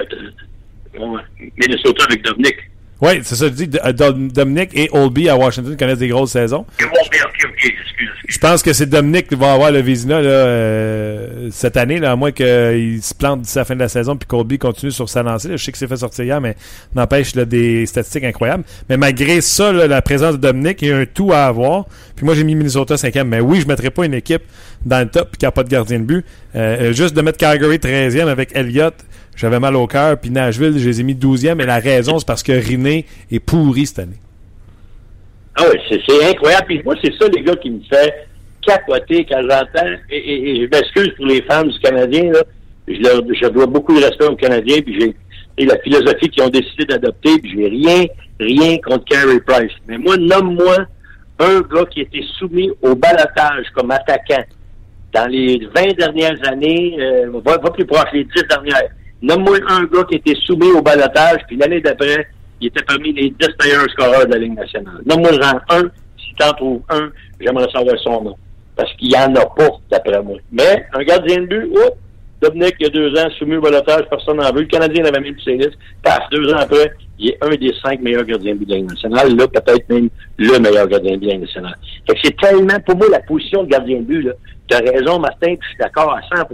[1.58, 2.56] Minnesota avec Dominic.
[3.02, 3.45] Oui, c'est ça.
[3.47, 6.66] Je dis euh, Dom- Dominic et Olby à Washington connaissent des grosses saisons.
[8.28, 12.12] Je pense que c'est Dominic qui va avoir le Vézina là, euh, cette année, là,
[12.12, 15.10] à moins qu'il se plante d'ici la fin de la saison puis Colby continue sur
[15.10, 15.50] sa lancée.
[15.50, 15.58] là.
[15.58, 16.56] Je sais que c'est fait sortir hier, mais
[16.95, 18.64] n'empêche des statistiques incroyables.
[18.89, 21.86] Mais malgré ça, là, la présence de Dominic, il y a un tout à avoir.
[22.16, 23.28] Puis moi, j'ai mis Minnesota cinquième.
[23.30, 24.43] Mais oui, je ne mettrais pas une équipe
[24.86, 26.26] dans le top qui n'a pas de gardien de but.
[26.56, 28.93] Euh, juste de mettre Calgary 13e avec Elliott,
[29.40, 30.20] j'avais mal au cœur.
[30.20, 31.62] Puis Nashville, je les ai mis 12e.
[31.62, 34.20] Et la raison, c'est parce que Riné est pourri cette année.
[35.56, 36.66] Ah oui, c'est incroyable.
[36.68, 38.28] Puis moi, c'est ça, les gars, qui me fait
[38.62, 39.90] capoter quand j'entends.
[40.10, 42.44] Et, je m'excuse pour les fans du Canadien, là.
[42.88, 45.16] Je, leur, je dois beaucoup de respect aux Canadiens, puis j'ai
[45.60, 48.06] et la philosophie qu'ils ont décidé d'adopter, puis j'ai rien,
[48.40, 49.74] rien contre Carey Price.
[49.88, 50.78] Mais moi, nomme-moi
[51.38, 54.44] un gars qui été soumis au balotage comme attaquant
[55.14, 58.90] dans les 20 dernières années, euh, va, va plus proche, les 10 dernières.
[59.22, 62.28] Nomme-moi un gars qui été soumis au balotage, puis l'année d'après,
[62.61, 65.01] il était parmi les 10 meilleurs scoreurs de la Ligue nationale.
[65.05, 65.32] Nomme-moi
[65.70, 65.84] un,
[66.17, 67.09] si t'en trouves un,
[67.39, 68.36] j'aimerais savoir son nom.
[68.76, 70.38] Parce qu'il y en a pas, d'après moi.
[70.51, 71.97] Mais, un gardien de but, oups,
[72.41, 74.61] Dominic, il y a deux ans, soumis au balotage, personne n'en veut.
[74.61, 75.76] Le Canadien avait mis le série.
[76.01, 78.78] Paf, deux ans après, il est un des cinq meilleurs gardiens de but de la
[78.78, 79.36] Ligue nationale.
[79.36, 81.78] Là, peut-être même le meilleur gardien de but de la Ligue nationale.
[82.07, 84.32] Fait que c'est tellement, pour moi, la position de gardien de but, là.
[84.70, 86.45] Tu as raison, Martin, puis je suis d'accord à 100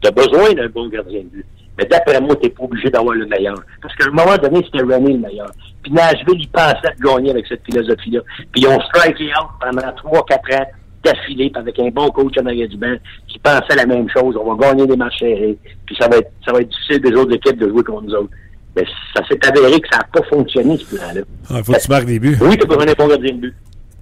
[0.00, 1.46] Tu as besoin d'un bon gardien de but.
[1.78, 3.56] Mais d'après moi, tu n'es pas obligé d'avoir le meilleur.
[3.82, 5.50] Parce qu'à un moment donné, c'était René le meilleur.
[5.82, 8.20] Puis Nashville, ils pensaient de gagner avec cette philosophie-là.
[8.52, 9.82] Puis ils ont striké out pendant
[10.20, 10.66] 3-4 ans
[11.04, 12.94] d'affilée, avec un bon coach en arrière du banc
[13.28, 14.36] qui pensait la même chose.
[14.42, 15.56] On va gagner des matchs serrés.
[15.84, 18.14] Puis ça va être, ça va être difficile des autres équipes de jouer contre nous
[18.14, 18.30] autres.
[18.74, 21.20] Mais ça s'est avéré que ça n'a pas fonctionné, ce plan-là.
[21.50, 22.36] Il faut que tu marques des buts.
[22.40, 23.54] Oui, tu as besoin d'un bon gardien de but.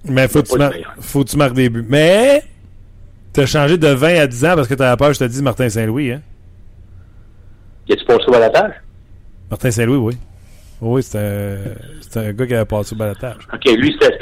[0.07, 1.85] Mais faut que, tu mar- faut que tu marques des buts.
[1.89, 2.43] Mais
[3.33, 5.69] t'as changé de 20 à 10 ans parce que t'avais peur, je te dis, Martin
[5.69, 6.13] Saint-Louis.
[6.13, 6.23] Hein?
[7.89, 8.73] Y a-tu passé au balotage?
[9.51, 10.15] Martin Saint-Louis, oui.
[10.81, 13.37] Oui, c'est un, un gars qui avait passé au balotage.
[13.53, 14.19] OK, lui, c'était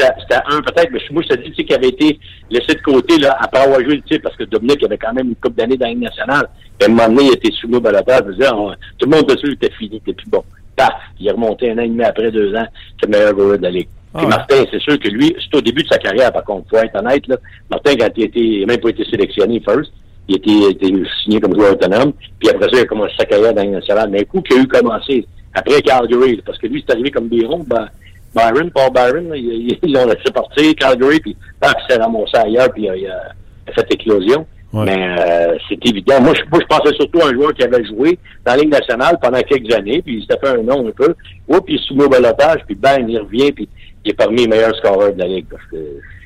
[0.47, 2.19] un peut-être, mais moi, je te dis, tu sais, qui avait été
[2.51, 5.29] laissé de côté, là, après avoir joué le titre, parce que Dominique avait quand même
[5.29, 6.47] une coupe d'années dans la Ligue nationale.
[6.79, 9.17] Puis à un moment donné, il était soumis au balotage, je disais, on- tout le
[9.17, 10.45] monde dessus, il était fini, était plus bon.
[10.77, 12.67] Paf, il est remonté un an et demi après, deux ans,
[13.01, 13.89] c'est le meilleur joueur de la Ligue.
[14.15, 14.31] Ah Puis ouais.
[14.37, 16.95] Martin, c'est sûr que lui, c'est au début de sa carrière, par contre, faut être
[16.97, 17.37] honnête, là.
[17.71, 19.91] Martin, quand il était, il n'a même pas été sélectionné first,
[20.29, 23.53] il était, était signé comme joueur autonome, puis après ça, il a commencé sa carrière
[23.55, 24.09] dans nationale.
[24.11, 27.29] Mais un coup qu'il a eu commencé, après Calgary, parce que lui, c'est arrivé comme
[27.29, 27.89] Biron, ben,
[28.35, 32.73] Byron, Paul Byron, là, ils l'ont laissé partir, Calgary, puis paf, il s'est ramassé ailleurs,
[32.73, 33.33] puis il a, il a-
[33.69, 34.47] a fait éclosion.
[34.73, 34.87] Ouais.
[34.87, 36.19] Mais euh, c'est évident.
[36.23, 38.71] Moi je, moi, je pensais surtout à un joueur qui avait joué dans la Ligue
[38.71, 41.15] nationale pendant quelques années, puis il s'était fait un nom un peu.
[41.47, 43.69] Oups, puis il est soumis au balotage, puis bang, il revient, puis
[44.03, 45.45] il est parmi les meilleurs scoreurs de la Ligue.
[45.51, 45.77] Parce que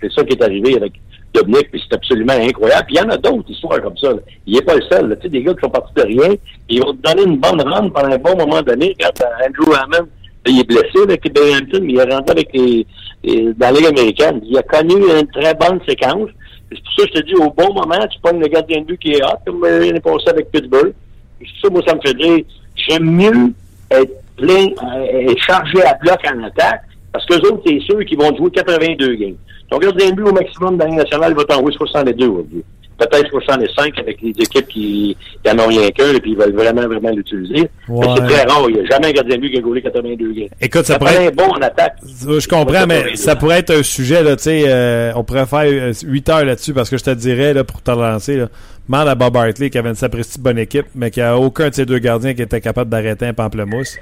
[0.01, 0.92] c'est ça qui est arrivé avec
[1.37, 2.87] Dominic, puis c'est absolument incroyable.
[2.87, 4.12] Puis il y en a d'autres histoires comme ça.
[4.47, 5.16] Il n'est pas le seul.
[5.16, 6.34] Tu sais, des gars qui sont partis de rien,
[6.68, 8.95] ils vont te donner une bonne run pendant un bon moment donné.
[9.03, 10.09] Euh, Andrew Hammond,
[10.49, 12.87] il est blessé avec Binghamton, mais il est rentré avec les,
[13.24, 13.80] les- dans la.
[13.80, 16.30] Il a connu une très bonne séquence.
[16.72, 18.87] C'est pour ça que je te dis, au bon moment, tu pognes le gardien de
[18.87, 20.93] but qui est hot, comme il est passé avec Pittsburgh.
[21.41, 22.39] Et ça, moi, ça me fait dire,
[22.74, 23.53] j'aime mieux
[23.91, 26.82] être plein, euh, être chargé à bloc en attaque,
[27.17, 29.35] parce que autres, c'est sûr qu'ils vont jouer 82 games.
[29.71, 32.27] Ton gardien de but au maximum dans la Ligue nationale, il va t'en jouer 62
[32.27, 32.62] aujourd'hui.
[32.99, 36.87] Peut-être 65 avec les équipes qui n'en ont rien qu'un, et puis ils veulent vraiment,
[36.87, 37.69] vraiment l'utiliser.
[37.89, 38.64] Mais c'est très rare.
[38.69, 40.49] Il n'y a jamais un gardien de but qui a gaulé 82 games.
[40.61, 41.37] Écoute, ça Ça pourrait être...
[41.37, 41.97] bon en attaque.
[42.05, 45.64] Je comprends, mais ça pourrait être un sujet, là, tu sais, euh, on pourrait faire
[45.64, 48.49] euh, 8 heures là-dessus, parce que je te dirais, là, pour te relancer, là,
[48.89, 51.75] demande à Bob Hartley qui avait une sapristi bonne équipe, mais qui a aucun de
[51.75, 53.97] ses deux gardiens qui était capable d'arrêter un pamplemousse.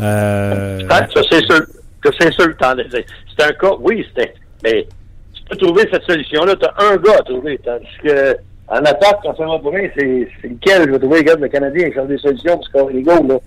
[0.00, 1.60] Euh, ça, c'est sûr.
[2.04, 4.34] Que c'est t'en- C'est c'est un cas, oui, c'était.
[4.62, 4.86] Mais
[5.32, 6.54] tu peux trouver cette solution-là.
[6.56, 7.58] Tu as un gars à trouver.
[7.64, 8.36] Tandis que
[8.68, 10.86] en attaque, quand ça va pour rien, c'est lequel?
[10.86, 13.26] Je vais trouver, regarde, le Canadien, ils cherchent des solutions scorer les goals.
[13.26, 13.38] Là.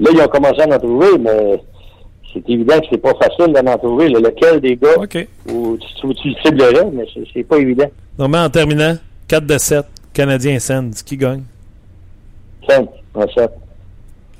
[0.00, 1.62] là, ils ont commencé à en trouver, mais
[2.32, 4.08] c'est évident que c'est pas facile d'en en trouver.
[4.08, 4.20] là.
[4.20, 5.26] Lequel des gars OK.
[5.50, 7.90] où tu, où tu le ciblerais, mais c'est- pas évident.
[8.18, 8.96] Normalement, en terminant,
[9.26, 9.84] 4 de 7,
[10.14, 11.42] Canadien Sens, qui gagne?
[12.68, 13.50] Simple, en fait.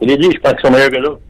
[0.01, 1.21] Je l'ai dit, je pense qu'ils sont meilleurs que l'autre.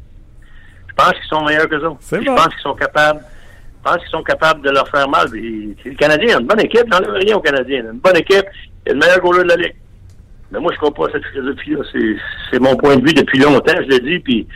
[0.98, 1.96] Je pense qu'ils sont meilleurs que eux autres.
[2.00, 2.34] C'est Je bon.
[2.34, 3.20] pense qu'ils sont capables.
[3.22, 5.30] Je pense qu'ils sont capables de leur faire mal.
[5.30, 7.84] Puis, Le Canadien a une bonne équipe, j'enlève rien au Canadien.
[7.92, 8.44] Une bonne équipe,
[8.86, 9.76] il est le meilleur goaler de la Ligue.
[10.50, 11.78] Mais moi, je ne crois pas à cette philosophie-là.
[12.50, 14.18] C'est- mon point de vue depuis longtemps, je l'ai dit.
[14.18, 14.48] Puis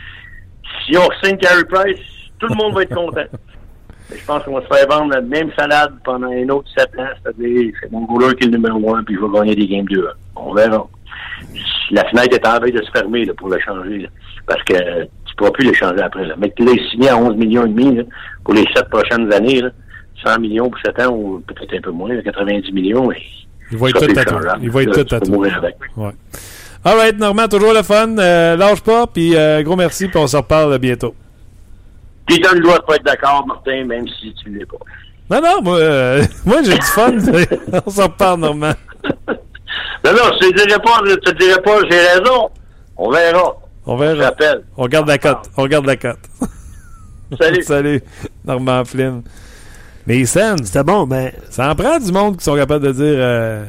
[0.85, 1.99] si on signe Carey Price,
[2.39, 3.21] tout le monde va être content.
[4.09, 6.89] Mais je pense qu'on va se faire vendre la même salade pendant un autre sept
[6.99, 7.07] ans.
[7.23, 9.85] C'est-à-dire, c'est mon goaler qui est le numéro un, puis je vais gagner des games
[9.85, 10.09] 2.
[10.35, 10.85] On verra.
[11.91, 13.99] La fenêtre est en veille de se fermer là, pour le changer.
[13.99, 14.07] là.
[14.45, 14.73] parce que
[15.43, 16.25] ne pourras plus l'échanger après.
[16.25, 16.35] Là.
[16.37, 18.03] Mais tu l'as signé à 11 millions et demi là,
[18.43, 19.61] pour les sept prochaines années.
[19.61, 19.69] Là.
[20.25, 23.07] 100 millions pour 7 ans, ou peut-être un peu moins, là, 90 millions.
[23.07, 23.17] Mais
[23.71, 24.59] Il va être tout échangeable.
[24.61, 25.75] Il va être tout avec.
[25.97, 26.11] Ouais.
[26.85, 28.17] All right, Normand, toujours le fun.
[28.17, 31.15] Euh, lâche pas, puis euh, gros merci, puis on se reparle bientôt.
[32.27, 34.65] Puis tu as le droit de pas être d'accord, Martin, même si tu ne l'es
[34.65, 34.77] pas.
[35.29, 37.13] Non, non, moi, euh, moi j'ai du fun.
[37.85, 38.73] on s'en reparle, Normand.
[40.05, 42.49] Non, non, je te dirais pas, je te pas, j'ai raison.
[42.97, 43.55] On verra.
[43.85, 44.33] On Je verra.
[44.77, 45.49] On garde la cote.
[45.57, 46.19] On garde la cote.
[47.39, 47.63] Salut.
[47.67, 48.01] Salut,
[48.45, 49.21] Normand Flynn.
[50.07, 52.91] Mais les Sens, C'était bon, mais ça en prend du monde qui sont capables de
[52.91, 53.03] dire.
[53.17, 53.65] Euh,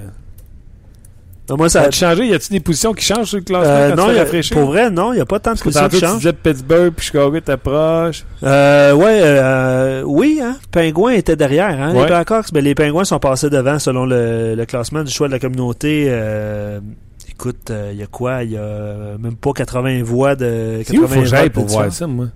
[1.48, 1.88] non, moi, ça ça.
[1.88, 2.26] a changé?
[2.28, 4.22] Y a-tu des positions qui changent sur le classement Euh, quand non, tu y a-
[4.22, 4.56] rafraîchir?
[4.56, 6.16] pour vrai, non, il n'y a pas tant de Parce que positions qui tu changent.
[6.18, 8.24] disais Pittsburgh puis Chicago t'approches.
[8.42, 12.00] Euh, ouais, euh, oui, hein, Pingouin était derrière, hein, Ouais.
[12.00, 15.32] les Blackhawks, mais les Pingouins sont passés devant selon le, le classement du choix de
[15.32, 16.06] la communauté.
[16.08, 16.80] Euh,
[17.34, 18.44] écoute, euh, il y a quoi?
[18.44, 20.82] Il y a même pas 80 voix de...
[20.84, 22.26] C'est où 80 faut que j'aille pour voir ça, moi?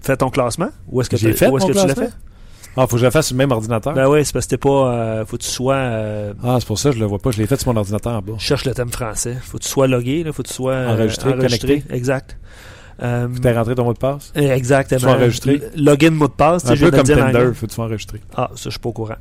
[0.00, 0.68] Fais ton classement?
[0.90, 2.10] Où est-ce que, J'ai t'as- fait où est-ce mon que tu l'as fait?
[2.76, 3.94] Ah, faut que je le fasse sur le même ordinateur?
[3.94, 4.68] Ben ouais, c'est parce que t'es pas...
[4.92, 5.76] euh, faut que tu sois...
[5.76, 7.30] euh, Ah, c'est pour ça que je le vois pas.
[7.30, 8.32] Je l'ai fait sur mon ordinateur en bas.
[8.36, 9.36] je cherche le thème français.
[9.40, 10.72] Faut que tu sois logué, là, faut que tu sois...
[10.72, 11.84] euh, Enregistré, connecté.
[11.90, 12.36] Exact.
[13.02, 14.32] Euh, T'as rentré ton mot de passe?
[14.36, 14.98] Exactement.
[15.00, 15.54] Tu sois enregistré.
[15.74, 16.64] L- Login, mot de passe.
[16.66, 17.44] Un peu comme Tinder, anglais.
[17.54, 18.20] faut que tu sois enregistré.
[18.36, 19.16] Ah, ça, je suis pas au courant.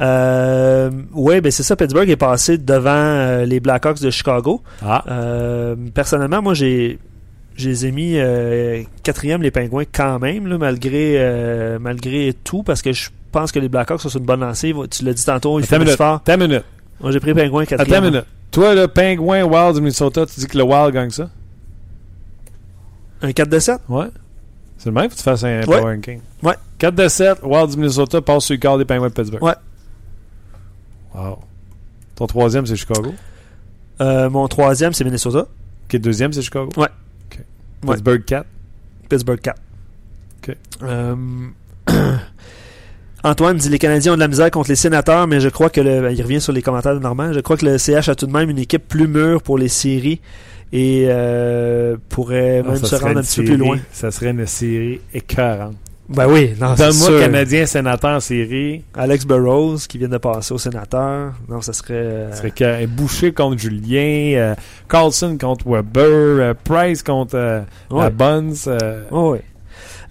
[0.00, 1.76] Euh, oui, ben c'est ça.
[1.76, 4.62] Pittsburgh est passé devant euh, les Blackhawks de Chicago.
[4.84, 6.98] Ah, Euh, personnellement, moi, j'ai
[7.56, 12.64] je les ai mis euh, quatrième les Pingouins quand même, là, malgré euh, malgré tout,
[12.64, 14.74] parce que je pense que les Blackhawks sont sur une bonne lancée.
[14.90, 15.96] Tu l'as dit tantôt, ils minute.
[15.96, 16.14] fort.
[16.16, 16.64] Attends une minute.
[17.00, 18.04] Moi, j'ai pris Pingouins Attends quatrième.
[18.04, 18.24] une minute.
[18.50, 21.28] Toi, le Pingouin Wild du Minnesota, tu dis que le Wild gagne ça?
[23.22, 23.80] Un 4 de 7?
[23.88, 24.06] Ouais.
[24.78, 25.64] C'est le même, faut que tu fasses un Ouais.
[25.64, 26.20] power ranking.
[26.42, 26.54] Ouais.
[26.78, 29.42] 4 de 7, Wild du Minnesota passe sur le quart des Penguins de Pittsburgh.
[29.42, 29.54] Ouais.
[31.14, 31.38] Wow.
[32.16, 33.14] Ton troisième, c'est Chicago?
[34.00, 35.46] Euh, mon troisième, c'est Minnesota.
[35.86, 36.68] Ok, deuxième, c'est Chicago?
[36.76, 36.88] Ouais.
[37.30, 37.38] Ok.
[37.84, 37.94] Ouais.
[37.94, 38.46] Pittsburgh 4.
[39.08, 39.60] Pittsburgh 4.
[40.48, 40.56] Ok.
[40.82, 41.14] Euh,
[43.24, 45.80] Antoine dit les Canadiens ont de la misère contre les sénateurs, mais je crois que
[45.80, 46.12] le.
[46.12, 47.32] Il revient sur les commentaires de Normand.
[47.32, 49.68] Je crois que le CH a tout de même une équipe plus mûre pour les
[49.68, 50.20] séries
[50.76, 53.78] et euh, pourrait Ah, même se rendre un petit peu plus loin.
[53.92, 55.76] Ça serait une série écœurante.
[56.08, 57.20] Ben oui, non, c'est Donne-moi sûr.
[57.20, 58.84] Canadien sénateur en série.
[58.92, 61.32] Alex Burrows qui vient de passer au sénateur.
[61.48, 61.94] Non, ça serait.
[61.94, 62.84] euh, Ça serait écœurant.
[62.88, 64.54] Boucher contre Julien, euh,
[64.88, 67.60] Carlson contre Weber, euh, Price contre euh,
[67.90, 68.02] ouais.
[68.02, 68.52] la Buns.
[68.66, 69.38] euh, Oh, oui.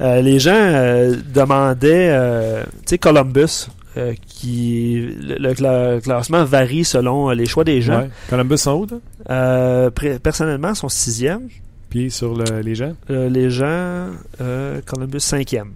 [0.02, 3.68] Euh, les gens euh, demandaient, euh, tu sais, Columbus,
[3.98, 8.00] euh, qui le, le cla- classement varie selon euh, les choix des gens.
[8.02, 8.10] ouais.
[8.30, 8.88] Columbus sont où?
[9.30, 9.90] Euh,
[10.22, 11.48] personnellement, sont sixième.
[11.90, 12.94] Puis sur le- les gens?
[13.10, 14.08] Euh, les gens,
[14.42, 15.74] euh, Columbus cinquième.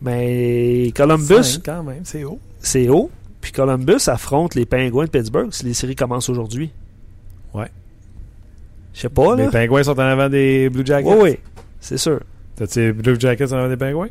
[0.00, 2.38] Mais Columbus, Cinq, quand même, c'est haut.
[2.60, 3.10] c'est haut.
[3.40, 6.70] Puis Columbus affronte les Pingouins de Pittsburgh si les séries commencent aujourd'hui.
[7.54, 7.70] Ouais.
[8.94, 9.50] Je sais pas, les là.
[9.50, 11.08] Pingouins sont en avant des Blue Jackets?
[11.08, 11.38] Oui, oui,
[11.80, 12.20] c'est sûr.
[12.56, 14.08] T'as-tu les Blue Jackets en avant des Pingouins?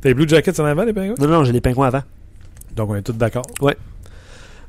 [0.00, 1.14] T'as les Blue Jackets en avant, les Pingouins?
[1.18, 2.02] Non, non, j'ai les pingouins avant.
[2.74, 3.44] Donc, on est tous d'accord.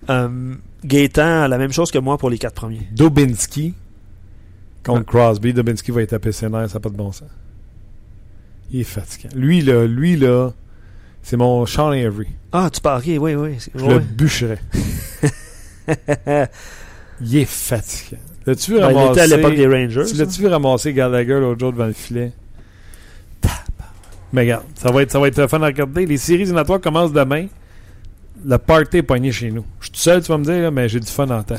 [0.10, 2.88] Euh, Gaétan la même chose que moi pour les quatre premiers.
[2.92, 3.74] Dobinski
[4.84, 5.06] contre Ouais.
[5.06, 5.54] Crosby.
[5.54, 7.30] Dobinski va être tapé ses nerfs, ça n'a pas de bon sens.
[8.72, 9.30] Il est fatiguant.
[9.36, 10.52] Lui, là, lui, là,
[11.22, 12.28] c'est mon Sean Avery.
[12.52, 13.58] Ah, tu parles, oui, oui.
[13.76, 13.94] Je oui.
[13.94, 14.60] le bûcherais.
[17.22, 18.22] Il est fatiguant.
[18.48, 19.12] L'as-tu vu Ben, il ramasser...
[19.12, 20.06] était à l'époque des Rangers.
[20.10, 22.32] Tu l'as-tu vu ramasser Gallagher l'autre jour devant le filet?
[24.34, 26.06] Mais regarde, ça va être, ça va être fun à regarder.
[26.06, 27.48] Les séries éliminatoires commencent demain.
[28.46, 29.66] Le party est pogné chez nous.
[29.80, 31.56] Je suis tout seul, tu vas me dire, là, mais j'ai du fun en temps.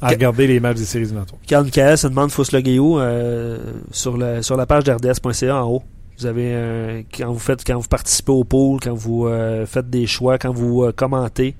[0.00, 1.40] À regarder les matchs des séries éliminatoires.
[1.46, 3.58] Carl Michael se demande faut se loguer où euh,
[3.90, 5.82] sur, le, sur la page d'RDS.ca en haut.
[6.18, 9.88] Vous avez euh, quand vous faites quand vous participez au pool, quand vous euh, faites
[9.90, 11.56] des choix, quand vous euh, commentez.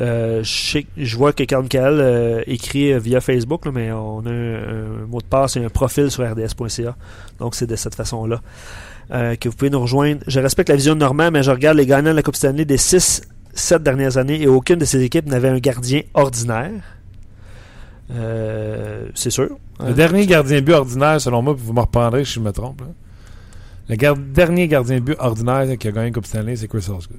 [0.00, 4.20] Euh, je, sais- je vois que Carl Michael euh, écrit via Facebook, là, mais on
[4.26, 6.96] a un, un mot de passe et un profil sur RDS.ca.
[7.40, 8.40] Donc c'est de cette façon-là
[9.12, 10.20] euh, que vous pouvez nous rejoindre.
[10.26, 12.64] Je respecte la vision de Normand, mais je regarde les gagnants de la Coupe Stanley
[12.64, 13.22] des 6
[13.54, 16.70] 7 dernières années et aucune de ces équipes n'avait un gardien ordinaire.
[18.10, 19.48] Euh, c'est sûr.
[19.80, 19.92] Le Hein?
[19.92, 22.80] dernier gardien but ordinaire, selon moi, vous me reprendrez si je me trompe.
[22.80, 22.86] là.
[23.88, 27.18] Le gar- dernier gardien but ordinaire qui a gagné une Coupe Stanley, c'est Chris Osgood.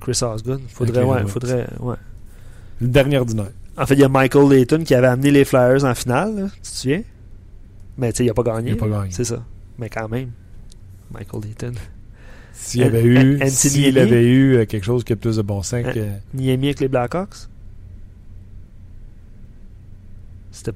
[0.00, 0.60] Chris Osgood.
[0.68, 1.26] Faudrait, ouais, ouais.
[1.26, 1.96] faudrait, ouais.
[2.80, 3.50] Le dernier ordinaire.
[3.76, 6.46] En fait, il y a Michael Layton qui avait amené les Flyers en finale, là,
[6.54, 7.02] tu te souviens?
[7.98, 8.70] Mais tu sais, il n'a pas gagné.
[8.70, 9.08] Il n'a pas gagné.
[9.10, 9.42] C'est ça.
[9.78, 10.30] Mais quand même,
[11.12, 11.72] Michael Layton.
[12.52, 13.98] S'il avait An- eu, s'il Niemi?
[13.98, 16.06] avait eu euh, quelque chose qui a plus de bon sens que.
[16.32, 17.48] Miami avec les Blackhawks?
[20.50, 20.72] C'était.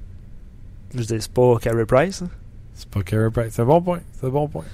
[0.94, 2.22] Je dire, c'est pas Carey Price.
[2.22, 2.28] hein?
[2.74, 3.52] C'est pas Carey Price.
[3.52, 4.00] C'est un bon point.
[4.18, 4.64] C'est un bon point.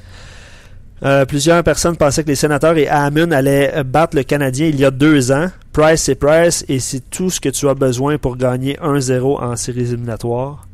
[1.02, 4.76] Euh, plusieurs personnes pensaient que les sénateurs et Hammond allaient euh, battre le Canadien il
[4.80, 5.48] y a deux ans.
[5.72, 9.54] Price, c'est Price et c'est tout ce que tu as besoin pour gagner 1-0 en
[9.56, 10.66] séries éliminatoires.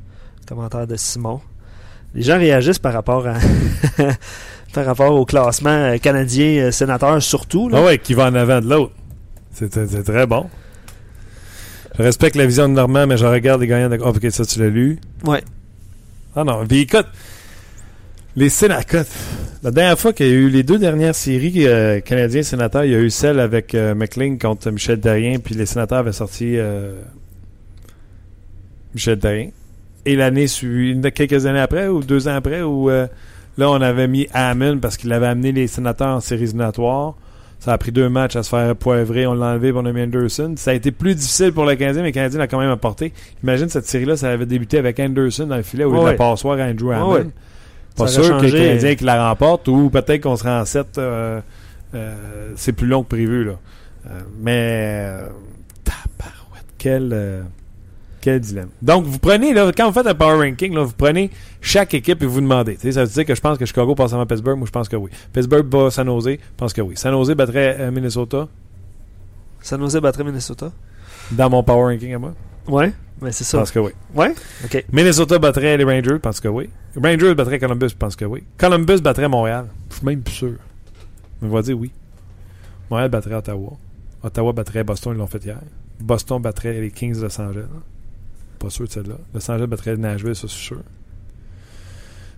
[0.46, 1.40] Commentaire de Simon.
[2.14, 3.34] Les gens réagissent par rapport à
[4.74, 7.68] par rapport au classement euh, canadien euh, sénateur surtout.
[7.68, 7.78] là.
[7.80, 8.92] Ah ouais, qui va en avant de l'autre.
[9.52, 9.68] C'est
[10.04, 10.48] très bon.
[11.98, 13.98] Je respecte la vision de Normand, mais je regarde les gagnants de.
[14.02, 14.98] Oh, ok, ça, tu l'as lu.
[15.24, 15.42] Ouais.
[16.34, 17.06] Ah non, puis écoute,
[18.36, 19.04] les sénateurs.
[19.62, 22.92] La dernière fois qu'il y a eu les deux dernières séries euh, canadiens sénateurs, il
[22.92, 26.56] y a eu celle avec euh, McLean contre Michel Darien, puis les sénateurs avaient sorti
[26.56, 26.94] euh,
[28.94, 29.50] Michel Darien.
[30.04, 33.06] Et l'année suivante, quelques années après, ou deux ans après, où euh,
[33.58, 37.14] là, on avait mis Hammond parce qu'il avait amené les sénateurs en séries éliminatoires.
[37.60, 39.24] Ça a pris deux matchs à se faire poivrer.
[39.28, 40.54] On l'a enlevé, on a mis Anderson.
[40.56, 43.12] Ça a été plus difficile pour le Canadien, mais le Canadien l'a quand même apporté.
[43.44, 46.04] Imagine cette série-là, ça avait débuté avec Anderson dans le filet de Ouais.
[46.04, 47.12] la passoire à Andrew Hammond.
[47.14, 47.26] ouais.
[47.96, 48.50] Pas Ça sûr que le.
[48.50, 51.00] Canadien qui la remporte ou peut-être qu'on sera en 7.
[52.56, 53.44] c'est plus long que prévu.
[53.44, 53.52] Là.
[54.10, 55.04] Euh, mais.
[55.06, 55.28] Euh,
[55.84, 57.42] tabarouette, quel, euh,
[58.22, 58.70] quel dilemme.
[58.80, 62.22] Donc, vous prenez, là, quand vous faites un power ranking, là, vous prenez chaque équipe
[62.22, 62.76] et vous demandez.
[62.90, 64.56] Ça veut dire que je pense que Chicago passe avant Pittsburgh?
[64.56, 65.10] Moi, je pense que oui.
[65.32, 66.30] Pittsburgh bat San Jose?
[66.30, 66.96] Je pense que oui.
[66.96, 68.48] San Jose battrait euh, Minnesota?
[69.60, 70.72] San Jose battrait Minnesota?
[71.30, 72.34] dans mon power ranking à moi?
[72.66, 73.58] Ouais, mais c'est Je ça.
[73.58, 73.90] pense que oui.
[74.14, 74.84] Ouais, ok.
[74.92, 76.68] Minnesota battrait les Rangers, je pense que oui.
[76.96, 78.42] Rangers battrait Columbus, je pense que oui.
[78.58, 79.66] Columbus battrait Montréal?
[79.90, 80.54] Je suis même plus sûr.
[81.40, 81.90] Mais on va dire oui.
[82.90, 83.72] Montréal battrait Ottawa.
[84.22, 85.58] Ottawa battrait Boston, ils l'ont fait hier.
[86.00, 87.64] Boston battrait les Kings de Los Angeles.
[88.62, 89.16] Pas sûr de celle-là.
[89.34, 90.82] Los Angeles battrait Nashville, ça c'est sûr.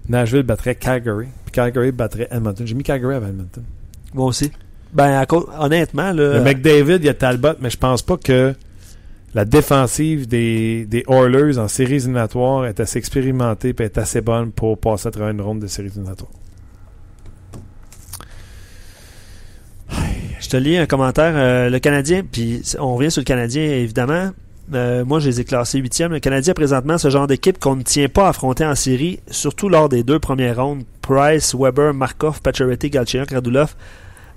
[0.09, 1.27] Nashville battrait Calgary.
[1.45, 2.67] Puis Calgary battrait Edmonton.
[2.67, 3.63] J'ai mis Calgary avant Edmonton.
[4.15, 4.51] Moi aussi.
[4.93, 6.39] Ben, à cause- honnêtement, là.
[6.39, 8.55] Le McDavid, il y a Talbot, mais je pense pas que
[9.35, 14.53] la défensive des, des Oilers en séries éliminatoires est assez expérimentée et est assez bonne
[14.53, 16.31] pour passer à travers une ronde de séries éliminatoires.
[20.41, 21.33] Je te lis un commentaire.
[21.37, 24.31] euh, le Canadien, puis on revient sur le Canadien, évidemment.
[24.73, 26.13] Euh, moi, je les ai classés huitième.
[26.13, 29.69] Le Canadien, présentement, ce genre d'équipe qu'on ne tient pas à affronter en série, surtout
[29.69, 30.85] lors des deux premières rondes.
[31.03, 33.75] Price, Weber, Markov, Pacioretty, Galchenyuk, Radulov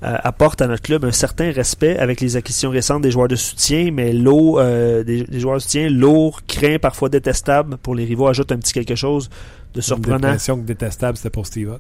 [0.04, 3.36] euh, apportent à notre club un certain respect avec les acquisitions récentes des joueurs de
[3.36, 8.06] soutien, mais lourd, euh, des, des joueurs de soutien lourds, craints, parfois détestables pour les
[8.06, 9.30] rivaux, ajoutent un petit quelque chose
[9.74, 10.18] de J'ai surprenant.
[10.18, 11.80] l'impression que détestable, c'était pour Steve.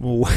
[0.00, 0.30] Ouais.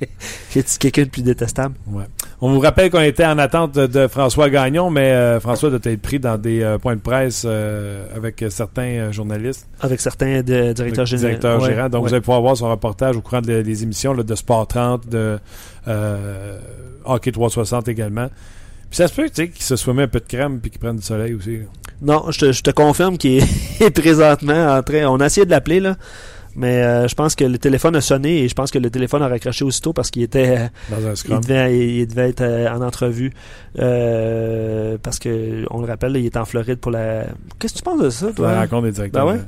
[0.56, 1.74] y quelqu'un de plus détestable?
[1.86, 2.04] Ouais.
[2.40, 5.80] On vous rappelle qu'on était en attente de, de François Gagnon, mais euh, François doit
[5.82, 9.66] être pris dans des euh, points de presse euh, avec certains journalistes.
[9.80, 11.26] Avec certains de- directeurs généraux.
[11.28, 11.88] directeur Ouais.
[11.88, 12.08] Donc, ouais.
[12.08, 15.08] vous allez pouvoir voir son reportage au courant de- des émissions là, de Sport 30,
[15.08, 15.38] de
[17.04, 18.28] Hockey 360 également.
[18.90, 20.70] Puis ça se peut tu sais, qu'il se soit mis un peu de crème puis
[20.70, 21.58] qu'il prenne du soleil aussi.
[21.58, 21.64] là.
[22.00, 23.42] Non, je te, je te confirme qu'il
[23.80, 25.06] est présentement en train.
[25.08, 25.96] On a essayé de l'appeler, là.
[26.58, 29.22] Mais euh, je pense que le téléphone a sonné et je pense que le téléphone
[29.22, 30.70] a raccroché aussitôt parce qu'il était.
[30.90, 33.32] Dans un Il devait, il devait être euh, en entrevue.
[33.78, 37.26] Euh, parce que, on le rappelle, il est en Floride pour la.
[37.58, 38.52] Qu'est-ce que tu penses de ça, toi?
[38.52, 39.26] la rencontre des directeurs.
[39.26, 39.40] Ben ouais.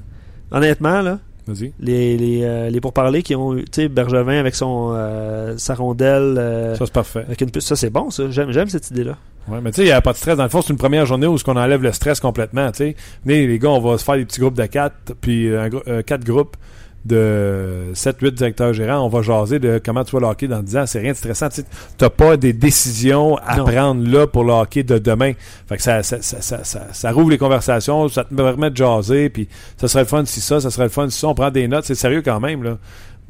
[0.52, 1.18] Honnêtement, là.
[1.46, 1.72] Vas-y.
[1.80, 5.74] Les, les, euh, les pourparlers qui ont eu, tu sais, Bergevin avec son, euh, sa
[5.74, 7.24] rondelle, euh, Ça, c'est parfait.
[7.26, 7.64] avec une puce.
[7.64, 8.30] Ça, c'est bon, ça.
[8.30, 9.16] J'aime, j'aime cette idée-là.
[9.48, 10.36] Ouais, mais tu sais, il n'y a pas de stress.
[10.36, 12.70] Dans le fond, c'est une première journée où on enlève le stress complètement.
[12.70, 16.02] Tu sais, les gars, on va se faire des petits groupes de quatre, puis euh,
[16.06, 16.56] quatre groupes
[17.04, 19.04] de 7-8 directeurs gérants.
[19.04, 20.86] On va jaser de comment tu vois le hockey dans 10 ans.
[20.86, 21.48] C'est rien de stressant.
[21.48, 21.62] Tu
[22.00, 23.64] n'as pas des décisions à Non.
[23.64, 25.32] prendre là pour le hockey de demain.
[25.68, 29.48] Fait que ça, ça, ça, ça, rouvre les conversations, ça te permet de jaser, puis
[29.78, 31.28] ça serait le fun si ça, ça serait le fun si ça.
[31.28, 32.62] On prend des notes, c'est sérieux quand même.
[32.62, 32.78] Là.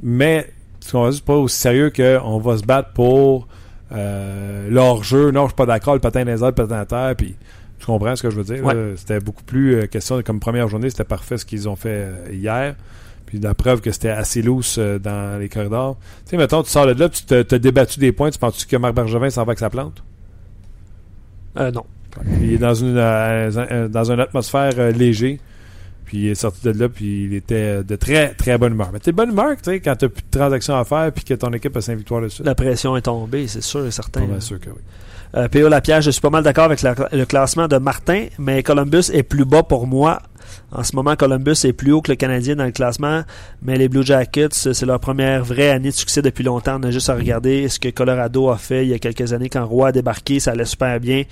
[0.03, 0.51] Mais
[0.81, 3.47] ce qu'on va dire, c'est pas aussi sérieux qu'on va se battre pour
[3.93, 5.31] euh, leur jeu.
[5.31, 7.37] Non, je suis pas d'accord, le patin les airs, le patin à terre, puis
[7.79, 8.65] tu comprends ce que je veux dire?
[8.65, 8.95] Ouais.
[8.97, 11.89] C'était beaucoup plus euh, question de- comme première journée, c'était parfait ce qu'ils ont fait
[12.09, 12.75] euh, hier.
[13.31, 15.97] Puis la preuve que c'était assez loose euh, dans les corridors.
[16.25, 18.65] Tu sais, mettons, tu sors de là, tu te- t'as débattu des points, tu penses
[18.65, 20.03] que Marc Bergevin s'en va avec sa plante?
[21.59, 21.85] Euh, non.
[22.41, 25.39] Il est dans une euh, euh, dans une atmosphère léger.
[26.05, 28.91] Puis il est sorti de là, puis il était de très très bonne humeur.
[28.93, 31.23] Mais t'es de bonne humeur, tu sais, quand t'as plus de transactions à faire, puis
[31.23, 32.43] que ton équipe a 5 victoires dessus.
[32.43, 34.27] La pression est tombée, c'est sûr et certain.
[34.27, 34.81] Mal sûr que oui.
[35.37, 35.69] Euh, P.O.
[35.69, 39.23] Lapierre, je suis pas mal d'accord avec la- le classement de Martin, mais Columbus est
[39.23, 40.21] plus bas pour moi.
[40.73, 43.23] En ce moment, Columbus est plus haut que le Canadien dans le classement,
[43.63, 46.79] mais les Blue Jackets, c'est leur première vraie année de succès depuis longtemps.
[46.81, 49.49] On a juste à regarder ce que Colorado a fait il y a quelques années
[49.49, 51.25] quand Roy a débarqué, ça allait super bien.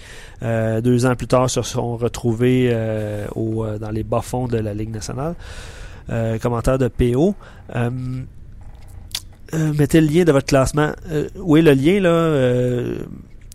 [0.43, 4.59] Euh, deux ans plus tard, se sont retrouvés euh, au, euh, dans les bas-fonds de
[4.59, 5.35] la Ligue nationale.
[6.11, 7.35] Euh, commentaire de PO.
[7.77, 7.91] Euh,
[9.55, 10.93] euh, mettez le lien de votre classement.
[11.37, 12.95] Oui, le lien, là,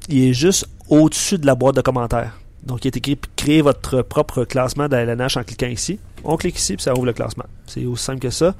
[0.09, 2.39] il est juste au-dessus de la boîte de commentaires.
[2.65, 5.99] Donc, il est écrit créer votre propre classement de la LNH en cliquant ici.
[6.23, 7.45] On clique ici, puis ça ouvre le classement.
[7.67, 8.55] C'est aussi simple que ça.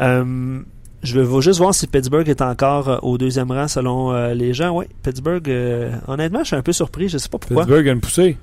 [0.00, 0.60] Euh,
[1.02, 4.54] je vais juste voir si Pittsburgh est encore euh, au deuxième rang selon euh, les
[4.54, 4.70] gens.
[4.70, 7.08] Oui, Pittsburgh, euh, honnêtement, je suis un peu surpris.
[7.08, 7.62] Je sais pas pourquoi.
[7.64, 8.38] Pittsburgh a une poussée.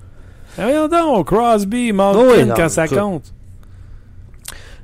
[0.57, 2.97] Ah, voyons donc, Crosby, Malkin, Oh oui, non, quand ça écoute.
[2.99, 3.33] compte.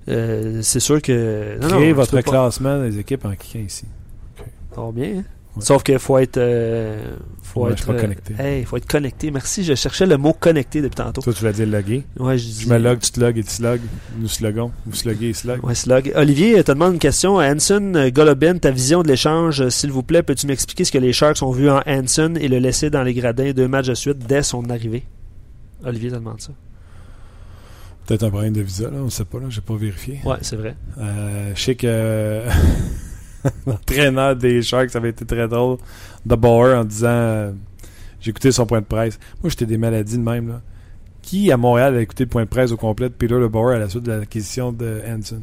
[0.08, 1.58] C'est sûr que.
[1.62, 3.86] Non, Créez votre classement des équipes en cliquant ici.
[4.74, 5.18] Ça va bien.
[5.20, 5.24] hein?
[5.56, 5.62] Ouais.
[5.64, 6.38] Sauf qu'il faut être.
[6.38, 8.34] euh, faut Ouais, je être suis pas euh, connecté.
[8.38, 9.32] hey, faut être connecté.
[9.32, 11.22] Merci, je cherchais le mot connecté depuis tantôt.
[11.22, 12.04] Toi, tu vas dire loguer.
[12.20, 12.62] Ouais, je dis.
[12.64, 13.80] Je me log, tu te logs et tu slog.
[14.20, 14.72] Nous slogons.
[14.86, 15.64] Vous sloguez et slog.
[15.64, 16.12] Ouais, slug.
[16.16, 17.36] Olivier te demande une question.
[17.38, 20.98] Hanson, euh, Golubin, ta vision de l'échange, euh, s'il vous plaît, peux-tu m'expliquer ce que
[20.98, 23.94] les Sharks ont vu en Hanson et le laisser dans les gradins deux matchs de
[23.96, 25.04] suite dès son arrivée?
[25.86, 26.52] Olivier te demande ça.
[28.08, 28.98] Peut-être un problème de visa, là.
[29.04, 29.46] On sait pas, là.
[29.50, 30.20] J'ai pas vérifié.
[30.26, 30.76] Ouais, c'est vrai.
[31.00, 32.42] Euh, je sais que
[33.68, 35.78] l'entraîneur des Sharks, ça avait été très drôle,
[36.26, 37.52] de Bauer, en disant euh,
[38.20, 39.20] J'ai écouté son point de presse.
[39.42, 40.50] Moi, j'étais des maladies de même.
[40.50, 40.62] Là.
[41.22, 43.80] Qui à Montréal a écouté le point de presse au complet de Peter LeBauer à
[43.80, 45.42] la suite de l'acquisition de Hanson?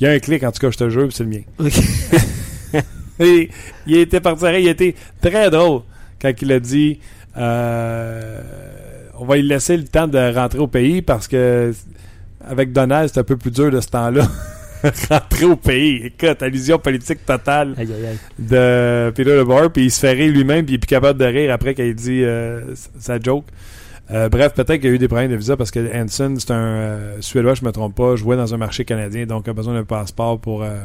[0.00, 1.42] Il y a un clic, en tout cas, je te jure, puis c'est le mien.
[3.20, 3.48] Et
[3.86, 5.82] il était parti, il était très drôle
[6.20, 6.98] quand il a dit
[7.36, 8.40] euh,
[9.18, 11.72] on va lui laisser le temps de rentrer au pays parce que
[12.46, 14.26] avec Donald, c'est un peu plus dur de ce temps-là.
[15.10, 16.06] rentrer au pays.
[16.06, 18.18] Écoute, allusion politique totale Aïe, aïe, aïe.
[18.38, 21.24] de Peter LeBauer, puis il se fait rire lui-même, puis il est plus capable de
[21.24, 23.46] rire après qu'il dit euh, sa joke.
[24.10, 26.50] Euh, bref, peut-être qu'il y a eu des problèmes de visa parce que Hansen, c'est
[26.50, 29.74] un euh, Suédois, je me trompe pas, jouait dans un marché canadien, donc a besoin
[29.74, 30.62] d'un passeport pour...
[30.62, 30.80] euh,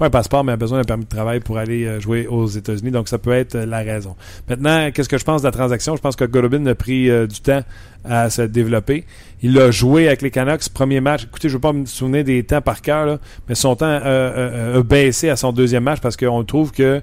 [0.00, 2.46] pas un passeport, mais a besoin d'un permis de travail pour aller euh, jouer aux
[2.46, 2.90] États-Unis.
[2.90, 4.16] Donc, ça peut être euh, la raison.
[4.48, 5.94] Maintenant, qu'est-ce que je pense de la transaction?
[5.94, 7.62] Je pense que Golubin a pris euh, du temps
[8.04, 9.04] à se développer.
[9.42, 11.24] Il a joué avec les Canucks, premier match.
[11.24, 13.18] Écoutez, je ne veux pas me souvenir des temps par cœur, là,
[13.48, 17.02] mais son temps euh, a baissé à son deuxième match parce qu'on trouve que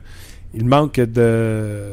[0.56, 1.92] il manque de,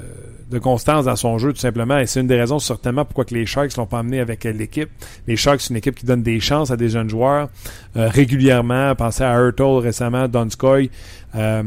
[0.50, 1.98] de constance dans son jeu, tout simplement.
[1.98, 4.90] Et c'est une des raisons, certainement, pourquoi les Sharks l'ont pas amené avec l'équipe.
[5.26, 7.48] Les Sharks, c'est une équipe qui donne des chances à des jeunes joueurs
[7.96, 8.94] euh, régulièrement.
[8.94, 10.90] Pensez à Hurtle récemment, Donskoy,
[11.34, 11.62] euh,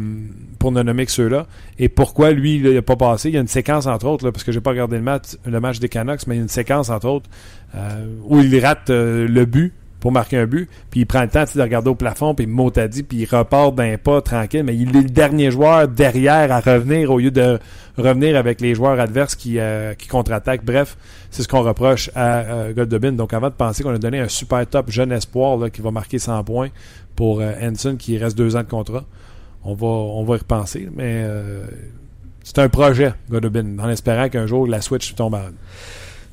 [0.59, 1.47] pour ne nommer que ceux-là.
[1.79, 3.29] Et pourquoi lui, il n'a pas passé?
[3.29, 5.79] Il y a une séquence, entre autres, parce que j'ai pas regardé le match, le
[5.79, 7.29] des Canucks, mais il y a une séquence, entre autres,
[7.75, 9.73] euh, où il rate euh, le but
[10.11, 12.47] marquer un but, puis il prend le temps de regarder au plafond, puis
[12.89, 16.59] dit, puis il repart d'un pas tranquille, mais il est le dernier joueur derrière à
[16.59, 17.59] revenir au lieu de
[17.97, 20.63] revenir avec les joueurs adverses qui, euh, contre-attaquent.
[20.63, 20.97] Bref,
[21.31, 23.13] c'est ce qu'on reproche à euh, Goldobin.
[23.13, 26.19] Donc avant de penser qu'on a donné un super top jeune espoir qui va marquer
[26.19, 26.69] 100 points
[27.15, 29.03] pour euh, Hanson qui reste deux ans de contrat,
[29.63, 31.65] on va, on va y repenser, mais euh,
[32.43, 35.49] c'est un projet, Goldobin, en espérant qu'un jour la Switch tombe à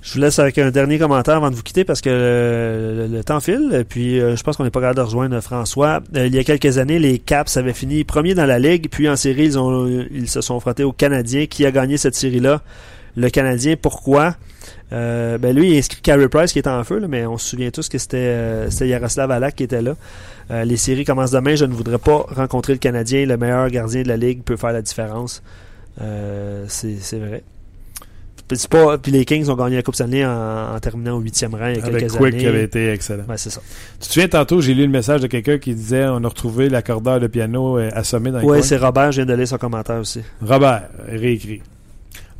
[0.05, 3.25] Je vous laisse avec un dernier commentaire avant de vous quitter parce que le, le-
[3.25, 3.87] temps file.
[3.89, 6.03] Puis, euh, je pense qu'on n'est pas capable de rejoindre François.
[6.15, 8.89] Euh, il y a quelques années, les Caps avaient fini premier dans la Ligue.
[8.91, 11.47] Puis en série, ils, ont, ils se sont frottés au Canadien.
[11.47, 12.61] Qui a gagné cette série-là?
[13.17, 13.77] Le Canadien.
[13.81, 14.37] Pourquoi?
[14.93, 17.49] Euh, ben lui, il inscrit Carey Price qui était en feu, là, mais on se
[17.49, 19.95] souvient tous que c'était euh, Yaroslav Alak qui était là.
[20.51, 21.55] Euh, les séries commencent demain.
[21.55, 23.25] Je ne voudrais pas rencontrer le Canadien.
[23.25, 25.43] Le meilleur gardien de la Ligue peut faire la différence.
[26.03, 27.43] Euh, c'est vrai.
[28.47, 31.21] Puis, c'est pas, puis les Kings ont gagné la Coupe Stanley en, en terminant au
[31.21, 32.43] huitième rang il y a Avec quelques Quick années.
[32.43, 33.25] qui avait été excellent.
[33.27, 33.63] Ouais, c'est ça.
[34.01, 36.69] Tu te souviens, tantôt, j'ai lu le message de quelqu'un qui disait on a retrouvé
[36.69, 38.63] l'accordeur de piano euh, assommé dans le Ouais, coin.
[38.63, 40.21] c'est Robert, je viens de lire son commentaire aussi.
[40.43, 41.63] Robert, réécrit.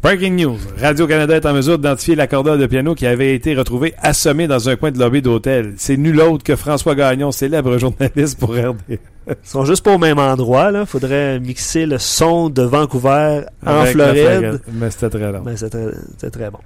[0.05, 0.59] Breaking news.
[0.79, 4.77] Radio-Canada est en mesure d'identifier l'accordeur de piano qui avait été retrouvé assommé dans un
[4.77, 5.73] coin de lobby d'hôtel.
[5.79, 8.77] C'est nul autre que François Gagnon, célèbre journaliste pour RD.
[8.91, 10.85] Ils sont juste pas au même endroit, là.
[10.85, 14.61] Faudrait mixer le son de Vancouver en Avec Floride.
[14.75, 15.41] Mais c'était très long.
[15.41, 16.59] Ben, c'est très, bon.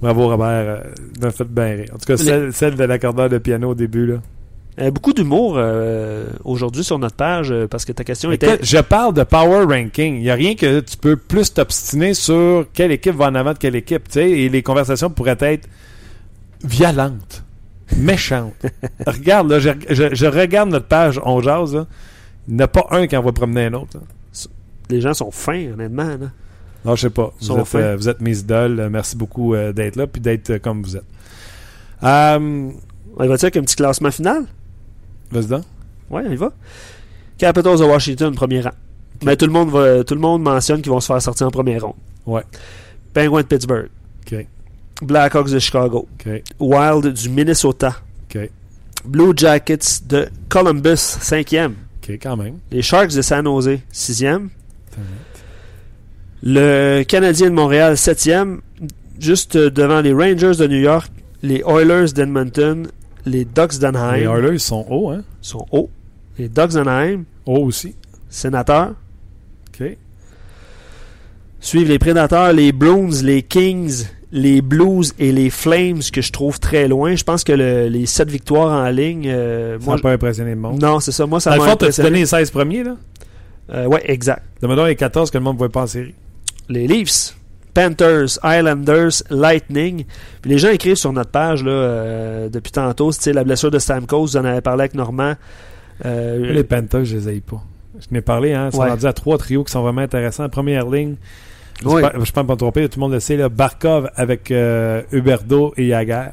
[0.00, 0.78] Bravo Robert, euh,
[1.20, 1.90] m'a fait bien rire.
[1.92, 4.06] En tout cas, celle, celle de l'accordeur de piano au début.
[4.06, 4.16] Là.
[4.80, 8.58] Euh, beaucoup d'humour euh, aujourd'hui sur notre page euh, parce que ta question était.
[8.60, 10.16] Je parle de power ranking.
[10.16, 13.52] Il n'y a rien que tu peux plus t'obstiner sur quelle équipe va en avant
[13.52, 14.16] de quelle équipe.
[14.16, 15.68] Et les conversations pourraient être
[16.64, 17.44] violentes,
[17.96, 18.54] méchantes.
[19.06, 21.74] regarde, là, je, je- je regarde notre page On Jase.
[21.76, 21.86] là.
[22.48, 23.96] Il n'y en a pas un qui en va promener un autre.
[23.98, 24.00] là.
[24.90, 26.08] Les gens sont fins, honnêtement.
[26.08, 26.30] Là.
[26.84, 27.32] Non, je sais pas.
[27.40, 28.88] Vous êtes, euh, vous êtes mes idoles.
[28.90, 31.04] Merci beaucoup euh, d'être là puis d'être euh, comme vous êtes.
[32.02, 32.72] On
[33.16, 34.44] va-tu avec un petit classement final?
[35.34, 35.64] Vas-y donc.
[36.10, 36.52] Ouais, on y va.
[37.36, 38.70] Capitals de Washington, premier rang.
[39.22, 41.50] Mais tout le monde va, tout le monde mentionne qu'ils vont se faire sortir en
[41.50, 41.94] première ronde.
[42.26, 42.42] Ouais.
[43.12, 43.88] Penguins de Pittsburgh.
[44.26, 44.46] OK.
[45.02, 46.08] Blackhawks de Chicago.
[46.18, 46.42] OK.
[46.60, 47.96] Wild du Minnesota.
[48.28, 48.48] OK.
[49.04, 51.74] Blue Jackets de Columbus, cinquième.
[52.02, 52.58] OK, quand même.
[52.70, 54.50] Les Sharks de San Jose, sixième.
[56.42, 58.60] Le Canadien de Montréal, septième.
[59.18, 61.10] Juste euh, devant les Rangers de New York,
[61.42, 62.88] les Oilers d'Edmonton,
[63.26, 65.22] les Ducks d'Anaheim Les Oilers sont hauts, hein?
[65.40, 65.90] sont hauts.
[66.38, 67.94] Les Ducks d'Anaheim, Hauts aussi.
[68.28, 68.94] sénateurs.
[69.80, 69.96] OK.
[71.60, 76.60] Suivent les Prédateurs, les Bruins, les Kings, les Blues et les Flames que je trouve
[76.60, 77.14] très loin.
[77.14, 80.56] Je pense que le- les sept victoires en ligne, euh, Ça moi, pas impressionné le
[80.56, 80.80] monde.
[80.82, 81.24] non, c'est ça.
[81.26, 82.08] Moi, ça Dans le m'a fond, t'as impressionné.
[82.10, 82.96] donné les 16 premiers, là?
[83.70, 84.42] Euh, ouais, exact.
[84.60, 86.14] Demandons les 14 que le monde ne voit pas en série.
[86.68, 87.34] les Leafs,
[87.74, 90.04] Panthers, Islanders, Lightning.
[90.40, 93.78] Puis les gens écrivent sur notre page là, euh, depuis tantôt, c'est la blessure de
[93.78, 95.34] Stamkos, vous en avez parlé avec Normand.
[96.04, 97.62] Euh, Les Panthers, je les aille pas.
[98.00, 98.68] Je n'ai parlé, hein.
[98.72, 98.88] Ils sont Ouais.
[98.90, 100.48] rendus à trois trios qui sont vraiment intéressants.
[100.48, 101.14] Première ligne,
[101.82, 105.02] je ne peux pas me tromper, tout le monde le sait, là, Barkov avec euh,
[105.12, 106.28] Huberdo et Yager.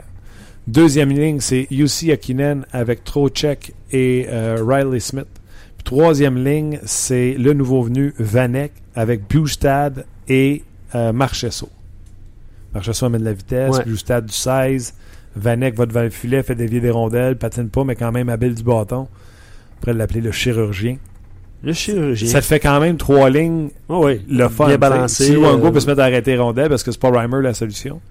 [0.68, 5.26] Deuxième ligne, c'est UC Akinen avec Trocheck et euh, Riley Smith.
[5.78, 10.64] Puis troisième ligne, c'est le nouveau venu Vanek avec Bustad et
[10.96, 11.70] euh, Marchesso.
[12.74, 13.84] Marchesso amène de la vitesse, Ouais.
[13.86, 13.98] Du
[14.32, 14.94] 16.
[15.36, 18.54] Vanek va devant le filet, fait dévier des rondelles, patine pas, mais quand même habile
[18.54, 19.08] du bâton.
[19.08, 20.98] On pourrait l'appeler le chirurgien.
[21.64, 22.28] le chirurgien.
[22.28, 24.68] Ça te fait quand même trois lignes Oh oui, le fun.
[24.68, 25.26] bien balancé.
[25.26, 27.54] Si Luango euh, peut se mettre à arrêter rondelle parce que c'est pas Reimer la
[27.54, 28.02] solution.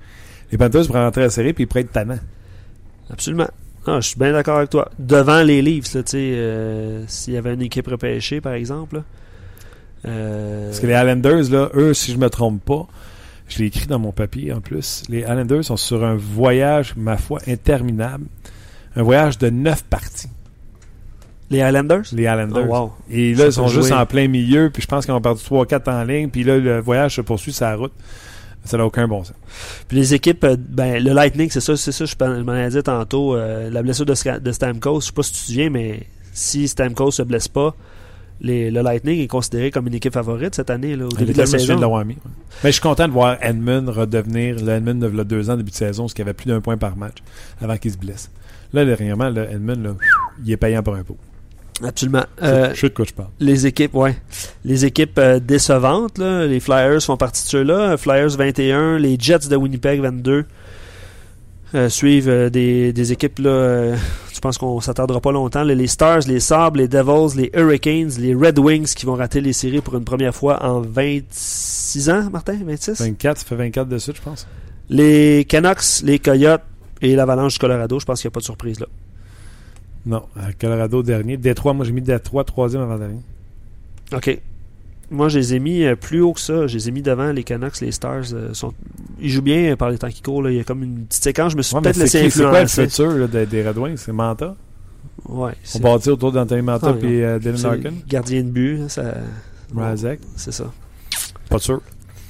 [0.51, 2.19] Les Panthers pourraient rentrer à serrer puis ils pourraient être tannants.
[3.11, 3.49] Absolument.
[3.87, 4.91] Ah, je suis bien d'accord avec toi.
[4.99, 8.97] Devant les sais, euh, s'il y avait une équipe repêchée, par exemple.
[8.97, 9.05] là,
[10.03, 12.87] Parce que les Islanders, là, eux, si je me trompe pas,
[13.49, 17.17] je l'ai écrit dans mon papier en plus, les Islanders sont sur un voyage, ma
[17.17, 18.27] foi, interminable.
[18.97, 20.29] Un voyage de neuf parties,
[21.51, 22.03] les Highlanders?
[22.13, 22.67] les Islanders.
[22.69, 22.93] Oh, wow.
[23.11, 23.97] Et Ça là, ils sont juste jouer.
[23.99, 26.81] en plein milieu, puis je pense qu'ils ont perdu 3-4 en ligne, puis là, le
[26.81, 27.93] voyage se poursuit sur la route.
[28.65, 29.35] Ça n'a aucun bon sens.
[29.89, 32.83] Puis les équipes, euh, ben, le Lightning, c'est ça, c'est ça, je m'en ai dit
[32.83, 36.07] tantôt, euh, la blessure de, de Stamkos, je sais pas si tu te souviens, mais
[36.33, 37.75] si Stamkos se blesse pas,
[38.41, 41.39] les, le Lightning est considéré comme une équipe favorite cette année, là, au début de
[41.39, 41.77] la saison.
[41.77, 42.15] de l'avoir mis.
[42.15, 42.21] ouais.
[42.65, 45.71] Mais je suis content de voir Edmund redevenir le Edmund de v'là deux ans, début
[45.71, 47.17] de saison, parce qu'il avait plus d'un point par match
[47.61, 48.31] avant qu'il se blesse.
[48.73, 49.95] Là, dernièrement, Edmund, là,
[50.45, 51.17] il est payant pour un pot.
[51.83, 52.25] Absolument.
[52.41, 53.31] Je- Euh, je sais de quoi je parle.
[53.41, 54.15] les équipes, ouais.
[54.65, 57.97] Les équipes euh, décevantes, là, les Flyers font partie de ceux-là.
[57.97, 60.45] Flyers 21, les Jets de Winnipeg 22
[61.75, 63.97] euh, suivent euh, des, des équipes, là, euh,
[64.35, 65.63] je pense qu'on s'attardera pas longtemps.
[65.63, 69.53] les Stars, les Sabres, les Devils, les Hurricanes, les Red Wings qui vont rater les
[69.53, 72.59] séries pour une première fois en 26 ans, Martin?
[72.65, 73.01] 26?
[73.01, 74.47] 24, ça fait 24 de suite, je pense.
[74.89, 76.63] Les Canucks, les Coyotes
[77.01, 78.87] et l'Avalanche du Colorado, je pense qu'il n'y a pas de surprise là.
[80.07, 81.37] Non, à Colorado dernier.
[81.37, 83.21] Détroit, moi j'ai mis Détroit troisième avant dernier.
[84.13, 84.41] OK.
[85.11, 86.67] Moi, je les ai mis euh, plus haut que ça.
[86.69, 88.33] Je les ai mis devant les Canucks, les Stars.
[88.33, 88.73] euh, sont...
[89.21, 90.43] Ils jouent bien par les temps qui courent.
[90.43, 90.51] là.
[90.51, 91.53] Il y a comme une petite séquence.
[91.53, 92.89] Je me suis Ouais, peut-être laissé qui- c'est quoi le influencer.
[92.89, 93.97] futur là, des, des Red Wings?
[93.97, 94.55] C'est Manta?
[95.29, 97.93] Ouais, On bâtit autour d'Anthony Manta Ah, et euh, Dylan Larkin?
[98.09, 98.81] gardien de but.
[98.83, 99.15] hein, Ça...
[99.77, 100.21] Razek?
[100.37, 100.65] C'est ça.
[101.49, 101.81] Pas sûr.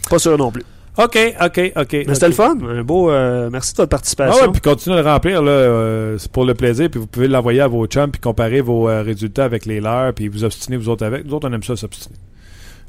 [0.08, 0.64] Pas sûr non plus.
[0.98, 1.92] OK, OK, OK.
[2.06, 2.56] Mais c'était le fun.
[2.68, 3.10] Un beau...
[3.10, 4.46] euh, merci de votre Ah participation.
[4.46, 7.28] ouais, puis continuez de le remplir, là, euh, c'est pour le plaisir, puis vous pouvez
[7.28, 10.76] l'envoyer à vos chums, puis comparer vos euh, résultats avec les leurs, puis vous obstinez
[10.76, 11.24] vous autres avec.
[11.24, 12.16] Nous autres, on aime ça s'obstiner.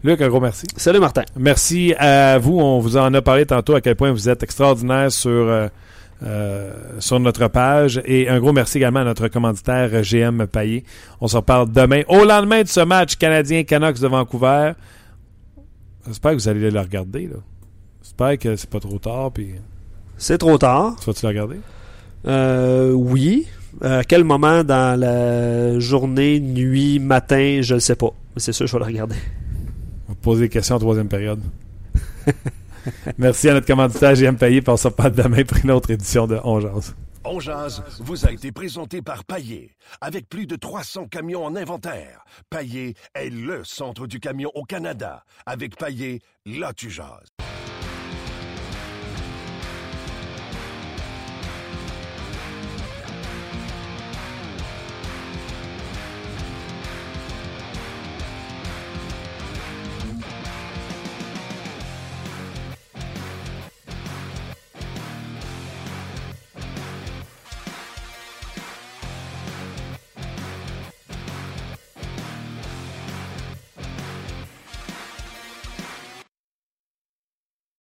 [0.04, 0.66] Luc, un gros merci.
[0.78, 1.22] Salut Martin.
[1.38, 2.60] Merci à vous.
[2.60, 5.68] On vous en a parlé tantôt à quel point vous êtes extraordinaire sur, euh,
[6.24, 8.02] euh, sur notre page.
[8.06, 10.84] Et un gros merci également à notre commanditaire euh, GM Payet.
[11.20, 12.02] On se reparle demain.
[12.08, 14.72] Au lendemain de ce match canadien Canucks de Vancouver.
[16.08, 17.28] J'espère que vous allez le regarder.
[17.28, 17.38] Là.
[18.02, 19.50] J'espère que c'est pas trop tard, puis
[20.18, 20.96] C'est trop tard.
[21.00, 21.58] tu vas-tu le regarder?
[22.26, 23.46] Euh, oui.
[23.82, 28.10] À quel moment dans la journée, nuit, matin, je le sais pas.
[28.36, 29.16] Mais c'est sûr, je vais le regarder.
[30.22, 31.42] Poser des questions en troisième période.
[33.18, 36.28] Merci à notre commanditaire GM Payé pour sa patte de main pour une autre édition
[36.28, 36.96] de On Jase.
[37.24, 39.76] On jase vous a été présenté par Paillé.
[40.02, 45.24] Avec plus de 300 camions en inventaire, Paillé est le centre du camion au Canada.
[45.46, 47.30] Avec Paillé, là tu jases.